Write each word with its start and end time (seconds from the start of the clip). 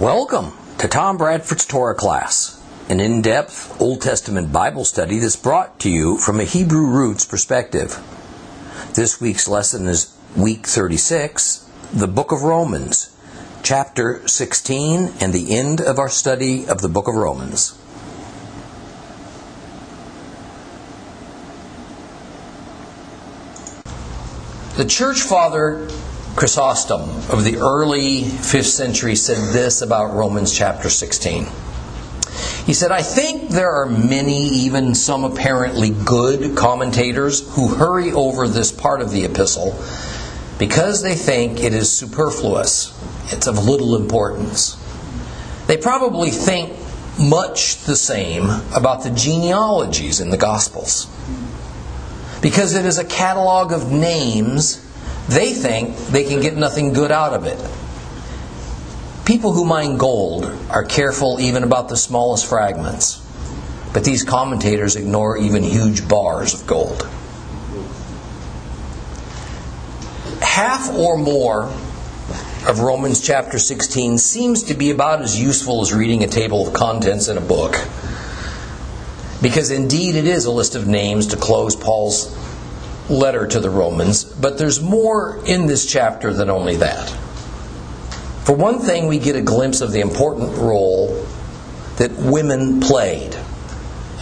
Welcome 0.00 0.54
to 0.78 0.88
Tom 0.88 1.18
Bradford's 1.18 1.66
Torah 1.66 1.94
class, 1.94 2.58
an 2.88 3.00
in 3.00 3.20
depth 3.20 3.78
Old 3.78 4.00
Testament 4.00 4.50
Bible 4.50 4.86
study 4.86 5.18
that's 5.18 5.36
brought 5.36 5.78
to 5.80 5.90
you 5.90 6.16
from 6.16 6.40
a 6.40 6.44
Hebrew 6.44 6.86
roots 6.86 7.26
perspective. 7.26 8.02
This 8.94 9.20
week's 9.20 9.46
lesson 9.46 9.86
is 9.86 10.16
week 10.34 10.66
36, 10.66 11.68
the 11.92 12.08
book 12.08 12.32
of 12.32 12.40
Romans, 12.40 13.14
chapter 13.62 14.26
16, 14.26 15.12
and 15.20 15.34
the 15.34 15.54
end 15.54 15.82
of 15.82 15.98
our 15.98 16.08
study 16.08 16.66
of 16.66 16.80
the 16.80 16.88
book 16.88 17.06
of 17.06 17.14
Romans. 17.14 17.78
The 24.78 24.86
church 24.86 25.20
father 25.20 25.90
Chrysostom 26.36 27.02
of 27.30 27.44
the 27.44 27.58
early 27.58 28.22
5th 28.22 28.64
century 28.64 29.14
said 29.14 29.52
this 29.52 29.82
about 29.82 30.14
Romans 30.14 30.56
chapter 30.56 30.88
16. 30.88 31.46
He 32.64 32.72
said, 32.72 32.92
I 32.92 33.02
think 33.02 33.50
there 33.50 33.70
are 33.70 33.86
many, 33.86 34.48
even 34.48 34.94
some 34.94 35.24
apparently 35.24 35.90
good 35.90 36.56
commentators, 36.56 37.54
who 37.54 37.68
hurry 37.68 38.12
over 38.12 38.46
this 38.46 38.70
part 38.70 39.00
of 39.00 39.10
the 39.10 39.24
epistle 39.24 39.72
because 40.58 41.02
they 41.02 41.14
think 41.14 41.62
it 41.62 41.72
is 41.72 41.90
superfluous. 41.90 42.96
It's 43.32 43.46
of 43.46 43.66
little 43.66 43.96
importance. 43.96 44.76
They 45.66 45.78
probably 45.78 46.30
think 46.30 46.78
much 47.18 47.78
the 47.84 47.96
same 47.96 48.50
about 48.74 49.02
the 49.02 49.10
genealogies 49.10 50.20
in 50.20 50.30
the 50.30 50.36
Gospels. 50.36 51.06
Because 52.40 52.74
it 52.74 52.84
is 52.84 52.98
a 52.98 53.04
catalog 53.04 53.72
of 53.72 53.90
names 53.90 54.86
they 55.30 55.54
think 55.54 55.96
they 56.08 56.24
can 56.24 56.40
get 56.40 56.56
nothing 56.56 56.92
good 56.92 57.12
out 57.12 57.32
of 57.32 57.44
it. 57.46 57.58
People 59.24 59.52
who 59.52 59.64
mine 59.64 59.96
gold 59.96 60.44
are 60.68 60.84
careful 60.84 61.38
even 61.40 61.62
about 61.62 61.88
the 61.88 61.96
smallest 61.96 62.46
fragments, 62.46 63.24
but 63.92 64.02
these 64.04 64.24
commentators 64.24 64.96
ignore 64.96 65.36
even 65.38 65.62
huge 65.62 66.08
bars 66.08 66.54
of 66.54 66.66
gold. 66.66 67.08
Half 70.42 70.92
or 70.94 71.16
more 71.16 71.66
of 72.66 72.80
Romans 72.80 73.20
chapter 73.20 73.60
16 73.60 74.18
seems 74.18 74.64
to 74.64 74.74
be 74.74 74.90
about 74.90 75.22
as 75.22 75.40
useful 75.40 75.80
as 75.80 75.94
reading 75.94 76.24
a 76.24 76.26
table 76.26 76.66
of 76.66 76.74
contents 76.74 77.28
in 77.28 77.38
a 77.38 77.40
book. 77.40 77.76
Because 79.40 79.70
indeed 79.70 80.16
it 80.16 80.26
is 80.26 80.44
a 80.44 80.50
list 80.50 80.74
of 80.74 80.88
names 80.88 81.28
to 81.28 81.36
close 81.36 81.76
Paul's 81.76 82.36
letter 83.10 83.46
to 83.46 83.60
the 83.60 83.70
Romans, 83.70 84.24
but 84.24 84.56
there's 84.56 84.80
more 84.80 85.40
in 85.44 85.66
this 85.66 85.84
chapter 85.84 86.32
than 86.32 86.48
only 86.48 86.76
that. 86.76 87.08
For 88.44 88.54
one 88.54 88.78
thing, 88.78 89.06
we 89.06 89.18
get 89.18 89.36
a 89.36 89.42
glimpse 89.42 89.80
of 89.80 89.92
the 89.92 90.00
important 90.00 90.56
role 90.56 91.26
that 91.98 92.12
women 92.12 92.80
played 92.80 93.36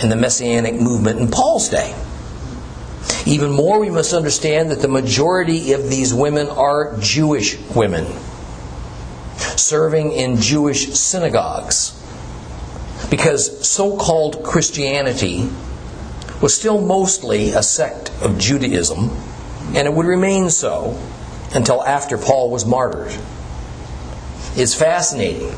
in 0.03 0.09
the 0.09 0.17
Messianic 0.17 0.75
movement 0.75 1.21
in 1.21 1.29
Paul's 1.29 1.69
day. 1.69 1.95
Even 3.27 3.51
more, 3.53 3.79
we 3.79 3.91
must 3.91 4.13
understand 4.13 4.71
that 4.71 4.81
the 4.81 4.89
majority 4.89 5.73
of 5.73 5.89
these 5.89 6.13
women 6.13 6.49
are 6.49 6.97
Jewish 6.99 7.59
women, 7.75 8.07
serving 9.57 10.13
in 10.13 10.41
Jewish 10.41 10.95
synagogues. 10.95 11.95
Because 13.11 13.67
so 13.67 13.97
called 13.97 14.43
Christianity 14.43 15.49
was 16.41 16.55
still 16.55 16.81
mostly 16.81 17.51
a 17.51 17.63
sect 17.63 18.11
of 18.23 18.39
Judaism, 18.39 19.11
and 19.75 19.87
it 19.89 19.93
would 19.93 20.07
remain 20.07 20.51
so 20.51 20.99
until 21.55 21.83
after 21.85 22.17
Paul 22.17 22.51
was 22.51 22.65
martyred. 22.65 23.13
It's 24.55 24.75
fascinating 24.75 25.55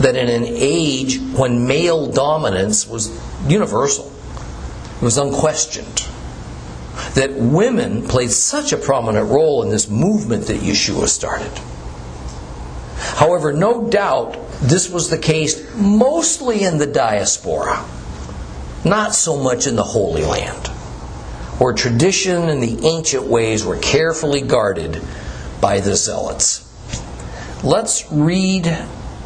that 0.00 0.16
in 0.16 0.28
an 0.28 0.44
age 0.46 1.18
when 1.36 1.66
male 1.66 2.06
dominance 2.10 2.86
was 2.86 3.10
universal, 3.46 4.12
it 4.96 5.02
was 5.02 5.18
unquestioned, 5.18 6.06
that 7.14 7.32
women 7.32 8.06
played 8.06 8.30
such 8.30 8.72
a 8.72 8.76
prominent 8.76 9.28
role 9.30 9.62
in 9.62 9.70
this 9.70 9.88
movement 9.88 10.46
that 10.46 10.60
Yeshua 10.60 11.08
started. 11.08 11.52
However, 13.16 13.52
no 13.52 13.88
doubt 13.88 14.36
this 14.60 14.88
was 14.88 15.10
the 15.10 15.18
case 15.18 15.74
mostly 15.74 16.62
in 16.64 16.78
the 16.78 16.86
diaspora 16.86 17.84
not 18.84 19.14
so 19.14 19.36
much 19.36 19.66
in 19.66 19.76
the 19.76 19.82
Holy 19.82 20.24
Land, 20.24 20.66
where 21.58 21.72
tradition 21.72 22.48
and 22.48 22.62
the 22.62 22.86
ancient 22.86 23.24
ways 23.24 23.64
were 23.64 23.78
carefully 23.78 24.40
guarded 24.40 25.00
by 25.60 25.80
the 25.80 25.94
zealots. 25.94 26.68
Let's 27.62 28.10
read 28.10 28.76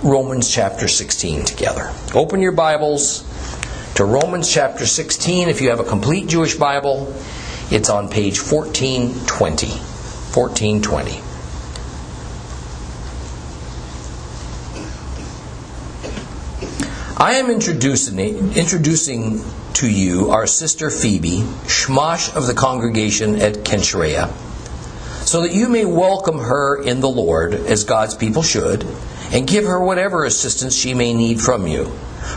Romans 0.02 0.50
chapter 0.50 0.88
16 0.88 1.44
together. 1.46 1.90
Open 2.14 2.42
your 2.42 2.52
Bibles 2.52 3.24
to 3.94 4.04
Romans 4.04 4.52
chapter 4.52 4.84
16. 4.84 5.48
If 5.48 5.62
you 5.62 5.70
have 5.70 5.80
a 5.80 5.84
complete 5.84 6.28
Jewish 6.28 6.54
Bible, 6.56 7.14
it's 7.70 7.88
on 7.88 8.10
page 8.10 8.38
1420. 8.38 9.68
1420. 9.68 11.25
I 17.18 17.36
am 17.36 17.50
introducing, 17.50 18.18
introducing 18.58 19.42
to 19.74 19.90
you 19.90 20.32
our 20.32 20.46
sister 20.46 20.90
Phoebe, 20.90 21.46
Shamash 21.66 22.34
of 22.36 22.46
the 22.46 22.52
congregation 22.52 23.36
at 23.36 23.64
Cenchrea, 23.64 24.30
so 25.24 25.40
that 25.40 25.54
you 25.54 25.70
may 25.70 25.86
welcome 25.86 26.38
her 26.38 26.82
in 26.82 27.00
the 27.00 27.08
Lord 27.08 27.54
as 27.54 27.84
God's 27.84 28.14
people 28.14 28.42
should, 28.42 28.86
and 29.32 29.46
give 29.46 29.64
her 29.64 29.82
whatever 29.82 30.26
assistance 30.26 30.76
she 30.76 30.92
may 30.92 31.14
need 31.14 31.40
from 31.40 31.66
you. 31.66 31.86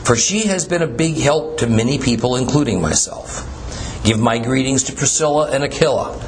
For 0.06 0.16
she 0.16 0.48
has 0.48 0.66
been 0.66 0.82
a 0.82 0.88
big 0.88 1.18
help 1.18 1.58
to 1.58 1.68
many 1.68 1.98
people, 1.98 2.38
including 2.38 2.82
myself. 2.82 3.44
Give 4.06 4.18
my 4.18 4.38
greetings 4.40 4.84
to 4.84 4.94
Priscilla 4.94 5.52
and 5.52 5.66
Aquila, 5.66 6.26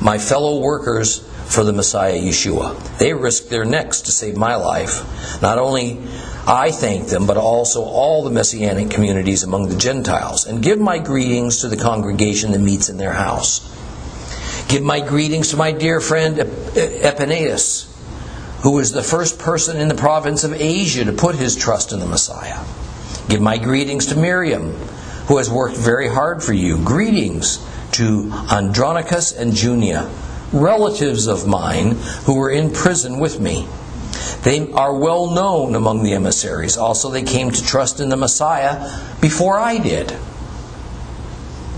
my 0.00 0.18
fellow 0.18 0.60
workers 0.60 1.18
for 1.46 1.64
the 1.64 1.72
Messiah 1.72 2.16
Yeshua. 2.16 2.98
They 2.98 3.12
risked 3.12 3.50
their 3.50 3.64
necks 3.64 4.02
to 4.02 4.12
save 4.12 4.36
my 4.36 4.54
life. 4.54 5.42
Not 5.42 5.58
only 5.58 6.00
I 6.48 6.70
thank 6.70 7.08
them, 7.08 7.26
but 7.26 7.36
also 7.36 7.84
all 7.84 8.24
the 8.24 8.30
Messianic 8.30 8.88
communities 8.88 9.42
among 9.42 9.68
the 9.68 9.76
Gentiles, 9.76 10.46
and 10.46 10.62
give 10.62 10.78
my 10.78 10.98
greetings 10.98 11.60
to 11.60 11.68
the 11.68 11.76
congregation 11.76 12.52
that 12.52 12.60
meets 12.60 12.88
in 12.88 12.96
their 12.96 13.12
house. 13.12 13.60
Give 14.66 14.82
my 14.82 15.00
greetings 15.00 15.48
to 15.50 15.58
my 15.58 15.72
dear 15.72 16.00
friend 16.00 16.38
Epaenetus, 16.38 17.84
who 18.62 18.72
was 18.72 18.92
the 18.92 19.02
first 19.02 19.38
person 19.38 19.78
in 19.78 19.88
the 19.88 19.94
province 19.94 20.42
of 20.42 20.54
Asia 20.54 21.04
to 21.04 21.12
put 21.12 21.34
his 21.34 21.54
trust 21.54 21.92
in 21.92 22.00
the 22.00 22.06
Messiah. 22.06 22.64
Give 23.28 23.42
my 23.42 23.58
greetings 23.58 24.06
to 24.06 24.16
Miriam, 24.16 24.72
who 25.26 25.36
has 25.36 25.50
worked 25.50 25.76
very 25.76 26.08
hard 26.08 26.42
for 26.42 26.54
you. 26.54 26.82
Greetings 26.82 27.58
to 27.92 28.32
Andronicus 28.50 29.32
and 29.32 29.52
Junia, 29.52 30.10
relatives 30.50 31.26
of 31.26 31.46
mine 31.46 31.96
who 32.24 32.36
were 32.36 32.50
in 32.50 32.72
prison 32.72 33.18
with 33.20 33.38
me. 33.38 33.68
They 34.42 34.70
are 34.72 34.94
well 34.94 35.30
known 35.30 35.74
among 35.74 36.02
the 36.02 36.14
emissaries. 36.14 36.76
Also, 36.76 37.10
they 37.10 37.22
came 37.22 37.50
to 37.50 37.64
trust 37.64 38.00
in 38.00 38.08
the 38.08 38.16
Messiah 38.16 38.88
before 39.20 39.58
I 39.58 39.78
did. 39.78 40.14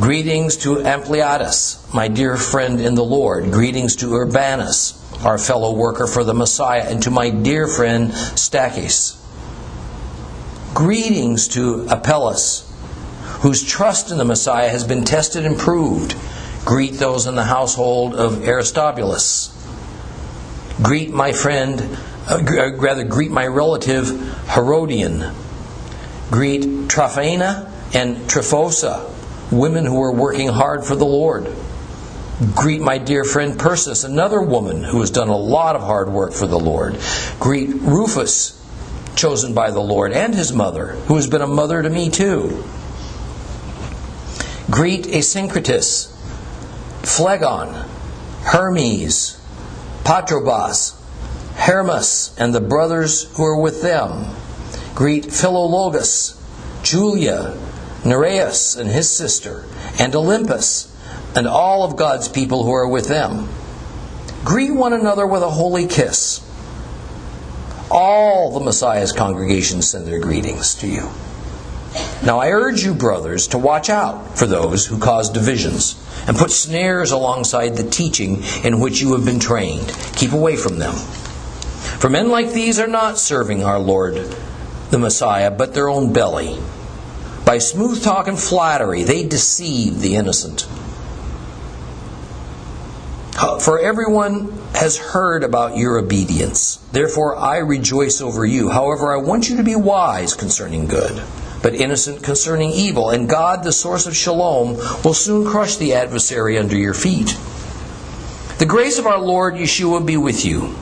Greetings 0.01 0.57
to 0.59 0.77
Ampliatus, 0.77 1.93
my 1.93 2.09
dear 2.09 2.37
friend 2.37 2.81
in 2.81 2.95
the 2.95 3.05
Lord. 3.05 3.51
Greetings 3.53 3.97
to 3.97 4.15
Urbanus, 4.15 4.97
our 5.25 5.37
fellow 5.37 5.75
worker 5.75 6.07
for 6.07 6.25
the 6.25 6.33
Messiah, 6.33 6.87
and 6.89 7.03
to 7.03 7.11
my 7.11 7.29
dear 7.29 7.69
friend 7.69 8.11
Stachys. 8.13 9.17
Greetings 10.73 11.49
to 11.49 11.87
Apelles, 11.91 12.67
whose 13.41 13.63
trust 13.63 14.11
in 14.11 14.17
the 14.17 14.25
Messiah 14.25 14.71
has 14.71 14.85
been 14.85 15.05
tested 15.05 15.45
and 15.45 15.59
proved. 15.59 16.17
Greet 16.65 16.95
those 16.95 17.27
in 17.27 17.35
the 17.35 17.45
household 17.45 18.15
of 18.15 18.47
Aristobulus. 18.47 19.55
Greet 20.83 21.11
my 21.11 21.33
friend 21.33 21.99
Uh, 22.29 22.45
uh, 22.47 22.77
rather 22.77 23.05
greet 23.05 23.31
my 23.31 23.47
relative 23.47 24.09
Herodion. 24.49 25.35
Greet 26.31 26.89
Tryphena 26.89 27.73
and 27.93 28.17
Tryphosa, 28.29 29.11
women 29.51 29.85
who 29.85 30.01
are 30.03 30.13
working 30.13 30.49
hard 30.49 30.85
for 30.85 30.95
the 30.95 31.07
Lord. 31.07 31.53
Greet 32.55 32.81
my 32.81 32.99
dear 32.99 33.25
friend 33.25 33.59
Persis, 33.59 34.05
another 34.05 34.41
woman 34.41 34.83
who 34.83 35.01
has 35.01 35.11
done 35.11 35.29
a 35.29 35.37
lot 35.37 35.77
of 35.77 35.83
hard 35.83 36.09
work 36.11 36.33
for 36.33 36.47
the 36.47 36.59
Lord. 36.59 36.99
Greet 37.39 37.69
Rufus, 37.69 38.57
chosen 39.17 39.53
by 39.53 39.71
the 39.71 39.81
Lord, 39.81 40.13
and 40.13 40.35
his 40.35 40.53
mother, 40.53 40.89
who 41.07 41.17
has 41.17 41.27
been 41.27 41.43
a 41.43 41.47
mother 41.47 41.83
to 41.83 41.91
me 41.91 42.11
too. 42.11 42.65
Greet 44.71 45.07
Asyncritus, 45.07 46.15
Phlegon, 47.03 47.89
Hermes, 48.45 49.37
Patrobas, 50.05 51.00
Hermas 51.61 52.35
and 52.39 52.55
the 52.55 52.61
brothers 52.61 53.25
who 53.37 53.45
are 53.45 53.61
with 53.61 53.83
them. 53.83 54.35
Greet 54.95 55.27
Philologus, 55.27 56.37
Julia, 56.83 57.55
Nereus 58.03 58.77
and 58.77 58.89
his 58.89 59.11
sister, 59.11 59.67
and 59.99 60.15
Olympas, 60.15 60.89
and 61.37 61.47
all 61.47 61.85
of 61.85 61.97
God's 61.97 62.29
people 62.29 62.65
who 62.65 62.73
are 62.73 62.89
with 62.89 63.09
them. 63.09 63.49
Greet 64.43 64.71
one 64.71 64.95
another 64.95 65.27
with 65.27 65.43
a 65.43 65.51
holy 65.51 65.87
kiss. 65.87 66.41
All 67.91 68.53
the 68.53 68.65
Messiah's 68.65 69.13
congregations 69.13 69.91
send 69.91 70.07
their 70.07 70.19
greetings 70.19 70.75
to 70.77 70.89
you. 70.89 71.11
Now 72.25 72.39
I 72.39 72.53
urge 72.53 72.83
you, 72.83 72.95
brothers, 72.95 73.49
to 73.49 73.59
watch 73.59 73.91
out 73.91 74.39
for 74.39 74.47
those 74.47 74.87
who 74.87 74.99
cause 74.99 75.29
divisions 75.29 76.01
and 76.27 76.37
put 76.37 76.53
snares 76.53 77.11
alongside 77.11 77.77
the 77.77 77.89
teaching 77.89 78.43
in 78.65 78.81
which 78.81 79.01
you 79.03 79.13
have 79.13 79.27
been 79.27 79.41
trained. 79.41 79.95
Keep 80.15 80.33
away 80.33 80.57
from 80.57 80.79
them. 80.79 80.95
For 82.01 82.09
men 82.09 82.31
like 82.31 82.53
these 82.53 82.81
are 82.81 82.87
not 82.87 83.19
serving 83.19 83.63
our 83.63 83.79
Lord, 83.79 84.15
the 84.91 84.99
Messiah, 84.99 85.51
but 85.51 85.75
their 85.75 85.91
own 85.91 86.15
belly. 86.15 86.59
By 87.45 87.59
smooth 87.59 88.03
talk 88.03 88.27
and 88.27 88.39
flattery, 88.39 89.03
they 89.03 89.23
deceive 89.23 90.01
the 90.01 90.17
innocent. 90.17 90.63
For 93.61 93.79
everyone 93.79 94.51
has 94.75 94.97
heard 94.97 95.45
about 95.45 95.77
your 95.77 95.99
obedience. 95.99 96.77
Therefore, 96.93 97.37
I 97.37 97.59
rejoice 97.59 98.23
over 98.23 98.47
you. 98.47 98.71
However, 98.71 99.13
I 99.13 99.19
want 99.19 99.51
you 99.51 99.59
to 99.59 99.63
be 99.63 99.77
wise 99.77 100.33
concerning 100.33 100.87
good, 100.87 101.23
but 101.63 101.75
innocent 101.75 102.23
concerning 102.23 102.71
evil. 102.71 103.11
And 103.11 103.29
God, 103.29 103.63
the 103.63 103.73
source 103.73 104.07
of 104.07 104.17
shalom, 104.17 104.77
will 105.05 105.13
soon 105.13 105.47
crush 105.47 105.77
the 105.77 105.93
adversary 105.93 106.57
under 106.57 106.77
your 106.77 106.95
feet. 106.95 107.37
The 108.59 108.67
grace 108.67 108.99
of 108.99 109.07
our 109.07 109.21
Lord 109.21 109.55
Yeshua 109.55 110.07
be 110.07 110.17
with 110.17 110.47
you. 110.47 110.75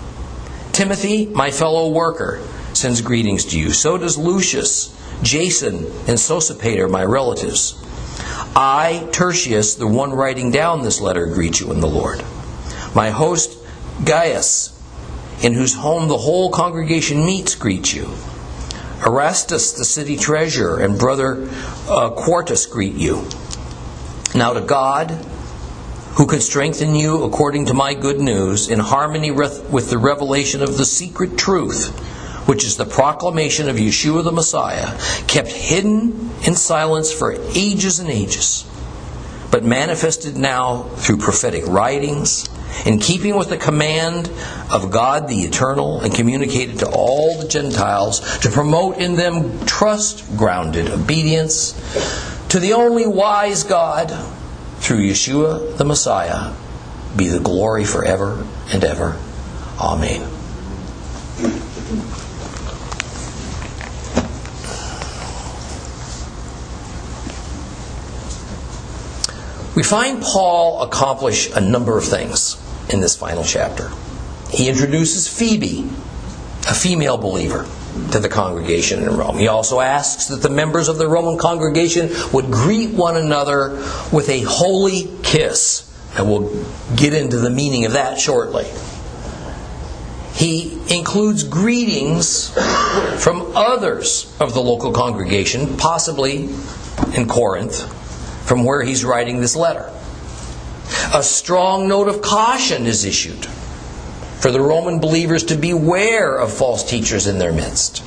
Timothy, 0.79 1.27
my 1.27 1.51
fellow 1.51 1.91
worker, 1.91 2.41
sends 2.73 3.01
greetings 3.01 3.47
to 3.47 3.59
you. 3.59 3.73
So 3.73 3.99
does 3.99 4.17
Lucius, 4.17 4.97
Jason, 5.25 5.75
and 5.79 6.17
Sosipater, 6.17 6.89
my 6.89 7.05
relatives. 7.05 7.75
I, 8.55 9.09
Tertius, 9.11 9.75
the 9.75 9.89
one 9.89 10.13
writing 10.13 10.53
down 10.53 10.85
this 10.85 11.01
letter, 11.01 11.27
greet 11.27 11.59
you 11.59 11.73
in 11.73 11.81
the 11.81 11.89
Lord. 11.89 12.23
My 12.95 13.11
host, 13.11 13.59
Gaius, 14.05 14.71
in 15.43 15.53
whose 15.53 15.75
home 15.75 16.07
the 16.07 16.17
whole 16.17 16.53
congregation 16.53 17.27
meets, 17.27 17.57
greet 17.57 17.93
you. 17.93 18.15
Erastus, 19.05 19.73
the 19.73 19.85
city 19.85 20.17
treasurer, 20.17 20.79
and 20.79 20.97
brother 20.97 21.49
uh, 21.89 22.11
Quartus 22.11 22.67
greet 22.67 22.95
you. 22.95 23.27
Now 24.33 24.53
to 24.53 24.61
God, 24.61 25.11
who 26.19 26.27
can 26.27 26.41
strengthen 26.41 26.97
you 26.97 27.23
according 27.23 27.67
to 27.67 27.73
my 27.73 27.95
good 27.95 28.19
news, 28.19 28.69
in 28.69 28.81
harmony 28.81 29.31
with 29.31 29.89
the 29.89 29.97
revelation 29.97 30.63
of 30.63 30.77
the 30.77 30.85
secret 30.85 31.39
truth, 31.39 31.97
which 32.49 32.65
is 32.65 32.77
the 32.77 32.85
proclamation 32.85 33.69
of 33.69 33.77
Yeshua 33.77 34.25
the 34.25 34.33
Messiah, 34.33 34.99
kept 35.29 35.47
hidden 35.47 36.31
in 36.45 36.57
silence 36.57 37.13
for 37.13 37.37
ages 37.55 38.01
and 38.01 38.11
ages, 38.11 38.69
but 39.53 39.63
manifested 39.63 40.37
now 40.37 40.83
through 40.97 41.19
prophetic 41.19 41.65
writings 41.69 42.49
in 42.85 42.99
keeping 42.99 43.37
with 43.37 43.49
the 43.49 43.57
command 43.57 44.29
of 44.73 44.91
God 44.91 45.29
the 45.29 45.43
Eternal, 45.43 46.01
and 46.01 46.13
communicated 46.13 46.81
to 46.81 46.91
all 46.91 47.41
the 47.41 47.47
Gentiles 47.47 48.39
to 48.41 48.51
promote 48.51 48.99
in 48.99 49.15
them 49.15 49.65
trust 49.67 50.37
grounded 50.37 50.91
obedience 50.91 51.75
to 52.49 52.59
the 52.59 52.73
only 52.73 53.07
wise 53.07 53.63
God 53.63 54.11
through 54.81 55.01
Yeshua 55.01 55.77
the 55.77 55.85
Messiah, 55.85 56.53
be 57.17 57.29
the 57.29 57.41
glory 57.41 57.85
forever 57.85 58.47
and 58.73 58.85
ever. 58.85 59.19
Amen. 59.81 60.23
We 69.75 69.85
find 69.85 70.21
Paul 70.21 70.83
accomplish 70.83 71.55
a 71.55 71.61
number 71.61 71.97
of 71.97 72.05
things 72.05 72.61
in 72.91 73.01
this 73.01 73.17
final 73.17 73.45
chapter. 73.45 73.93
He 74.51 74.69
introduces 74.69 75.29
Phoebe, 75.29 75.89
a 76.69 76.75
female 76.75 77.17
believer, 77.17 77.65
to 78.13 78.19
the 78.19 78.29
congregation 78.29 79.03
in 79.03 79.17
Rome. 79.17 79.39
He 79.39 79.49
also 79.49 79.81
asks 79.81 80.29
that 80.29 80.43
the 80.43 80.51
members 80.51 80.89
of 80.89 80.99
the 80.99 81.09
Roman 81.09 81.39
congregation 81.39 82.11
would 82.33 82.47
greet 82.47 82.91
one 82.91 83.17
another 83.17 83.71
with 84.13 84.29
a 84.29 84.41
holy 84.43 85.11
kiss. 85.23 85.85
And 86.17 86.29
we'll 86.29 86.65
get 86.97 87.13
into 87.13 87.37
the 87.39 87.51
meaning 87.51 87.85
of 87.85 87.93
that 87.93 88.19
shortly. 88.19 88.67
He 90.35 90.81
includes 90.89 91.43
greetings 91.45 92.51
from 93.23 93.53
others 93.57 94.35
of 94.41 94.55
the 94.55 94.63
local 94.63 94.93
congregation, 94.93 95.77
possibly 95.77 96.49
in 97.15 97.29
Corinth, 97.29 97.83
from 98.47 98.65
where 98.65 98.83
he's 98.83 99.05
writing 99.05 99.41
this 99.41 99.57
letter. 99.57 99.93
A 101.13 101.23
strong 101.23 101.89
note 101.89 102.09
of 102.09 102.23
caution 102.23 102.87
is 102.87 103.05
issued 103.05 103.49
for 104.41 104.51
the 104.51 104.61
Roman 104.61 105.01
believers 105.01 105.45
to 105.45 105.57
beware 105.57 106.37
of 106.37 106.53
false 106.53 106.89
teachers 106.89 107.27
in 107.27 107.39
their 107.39 107.53
midst. 107.53 108.03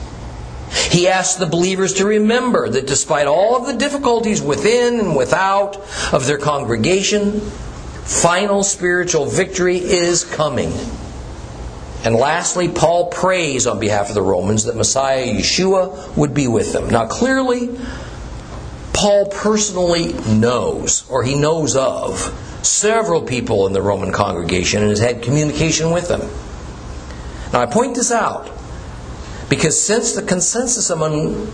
He 0.90 1.08
asks 1.08 1.36
the 1.36 1.46
believers 1.46 1.96
to 1.96 2.06
remember 2.06 2.70
that 2.70 2.88
despite 2.88 3.28
all 3.28 3.58
of 3.58 3.68
the 3.68 3.74
difficulties 3.74 4.42
within 4.42 5.00
and 5.00 5.16
without 5.16 5.78
of 6.14 6.26
their 6.26 6.38
congregation, 6.38 7.42
final 7.42 8.64
spiritual 8.64 9.26
victory 9.26 9.78
is 9.78 10.24
coming. 10.24 10.72
And 12.04 12.16
lastly, 12.16 12.68
Paul 12.68 13.08
prays 13.08 13.68
on 13.68 13.80
behalf 13.80 14.10
of 14.10 14.16
the 14.16 14.22
Romans 14.22 14.64
that 14.64 14.76
Messiah 14.76 15.26
Yeshua 15.26 16.16
would 16.18 16.34
be 16.34 16.48
with 16.48 16.74
them. 16.74 16.90
Now, 16.90 17.06
clearly, 17.06 17.78
Paul 18.94 19.28
personally 19.28 20.14
knows, 20.14 21.08
or 21.10 21.24
he 21.24 21.36
knows 21.36 21.76
of, 21.76 22.34
several 22.64 23.22
people 23.22 23.68
in 23.68 23.74
the 23.74 23.82
Roman 23.82 24.12
congregation 24.12 24.82
and 24.82 24.90
has 24.90 25.00
had 25.00 25.22
communication 25.22 25.92
with 25.92 26.08
them. 26.08 26.22
Now, 27.52 27.62
I 27.62 27.66
point 27.66 27.96
this 27.96 28.12
out 28.12 28.50
because 29.50 29.82
since 29.82 30.14
the 30.14 30.22
consensus 30.22 30.90
among 30.90 31.52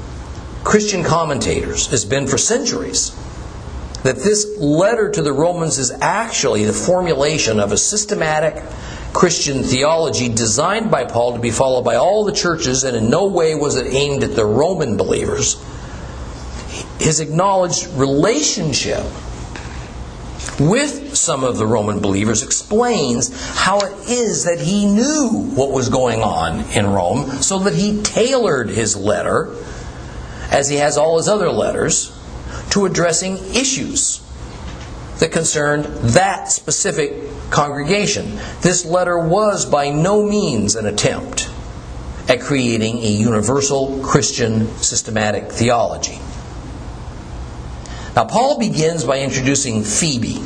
Christian 0.64 1.04
commentators 1.04 1.88
has 1.88 2.06
been 2.06 2.28
for 2.28 2.38
centuries 2.38 3.16
that 4.04 4.18
this 4.18 4.58
letter 4.58 5.10
to 5.12 5.22
the 5.22 5.34
Romans 5.34 5.78
is 5.78 5.92
actually 5.92 6.66
the 6.66 6.74
formulation 6.74 7.60
of 7.60 7.72
a 7.72 7.78
systematic 7.78 8.64
Christian 9.14 9.64
theology 9.64 10.30
designed 10.30 10.92
by 10.92 11.06
Paul 11.06 11.34
to 11.34 11.40
be 11.40 11.52
followed 11.52 11.84
by 11.84 11.96
all 11.96 12.24
the 12.24 12.32
churches, 12.32 12.84
and 12.84 12.96
in 12.96 13.10
no 13.10 13.26
way 13.26 13.56
was 13.56 13.76
it 13.76 13.92
aimed 13.92 14.24
at 14.24 14.36
the 14.36 14.46
Roman 14.46 14.96
believers. 14.96 15.56
His 17.00 17.20
acknowledged 17.20 17.88
relationship 17.96 19.04
with 20.60 21.16
some 21.16 21.44
of 21.44 21.58
the 21.58 21.66
Roman 21.66 22.00
believers 22.00 22.44
explains 22.44 23.32
how 23.56 23.80
it 23.80 24.10
is 24.10 24.46
that 24.46 24.60
he 24.60 24.86
knew 24.86 25.52
what 25.56 25.72
was 25.72 25.90
going 25.90 26.22
on 26.22 26.62
in 26.72 26.88
Rome, 26.88 27.30
so 27.42 27.60
that 27.60 27.74
he 27.74 28.02
tailored 28.02 28.70
his 28.70 28.96
letter, 28.96 29.56
as 30.52 30.68
he 30.70 30.78
has 30.78 30.98
all 30.98 31.18
his 31.18 31.28
other 31.28 31.52
letters, 31.52 32.14
to 32.72 32.86
addressing 32.86 33.38
issues 33.56 34.22
that 35.20 35.32
concerned 35.32 35.86
that 35.86 36.50
specific 36.50 37.14
congregation. 37.50 38.36
This 38.62 38.86
letter 38.86 39.18
was 39.18 39.66
by 39.66 39.90
no 39.90 40.24
means 40.24 40.76
an 40.76 40.86
attempt 40.86 41.50
at 42.30 42.42
creating 42.42 42.98
a 43.00 43.08
universal 43.08 44.00
Christian 44.04 44.68
systematic 44.78 45.52
theology. 45.52 46.20
Now, 48.18 48.26
Paul 48.26 48.58
begins 48.58 49.04
by 49.04 49.20
introducing 49.20 49.84
Phoebe, 49.84 50.42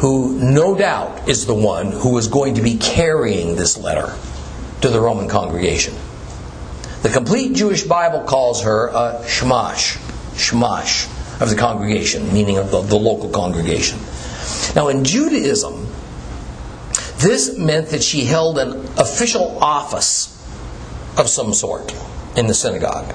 who 0.00 0.38
no 0.38 0.74
doubt 0.74 1.30
is 1.30 1.46
the 1.46 1.54
one 1.54 1.90
who 1.90 2.18
is 2.18 2.28
going 2.28 2.56
to 2.56 2.60
be 2.60 2.76
carrying 2.76 3.56
this 3.56 3.78
letter 3.78 4.14
to 4.82 4.90
the 4.90 5.00
Roman 5.00 5.26
congregation. 5.26 5.94
The 7.00 7.08
complete 7.08 7.54
Jewish 7.54 7.84
Bible 7.84 8.24
calls 8.24 8.64
her 8.64 8.88
a 8.88 9.26
shamash, 9.26 9.96
shamash 10.36 11.06
of 11.40 11.48
the 11.48 11.56
congregation, 11.56 12.34
meaning 12.34 12.58
of 12.58 12.70
the, 12.70 12.82
the 12.82 12.98
local 12.98 13.30
congregation. 13.30 13.98
Now, 14.76 14.88
in 14.88 15.04
Judaism, 15.04 15.88
this 17.16 17.56
meant 17.56 17.88
that 17.92 18.02
she 18.02 18.26
held 18.26 18.58
an 18.58 18.72
official 18.98 19.56
office 19.64 20.36
of 21.16 21.30
some 21.30 21.54
sort 21.54 21.94
in 22.36 22.46
the 22.46 22.52
synagogue. 22.52 23.14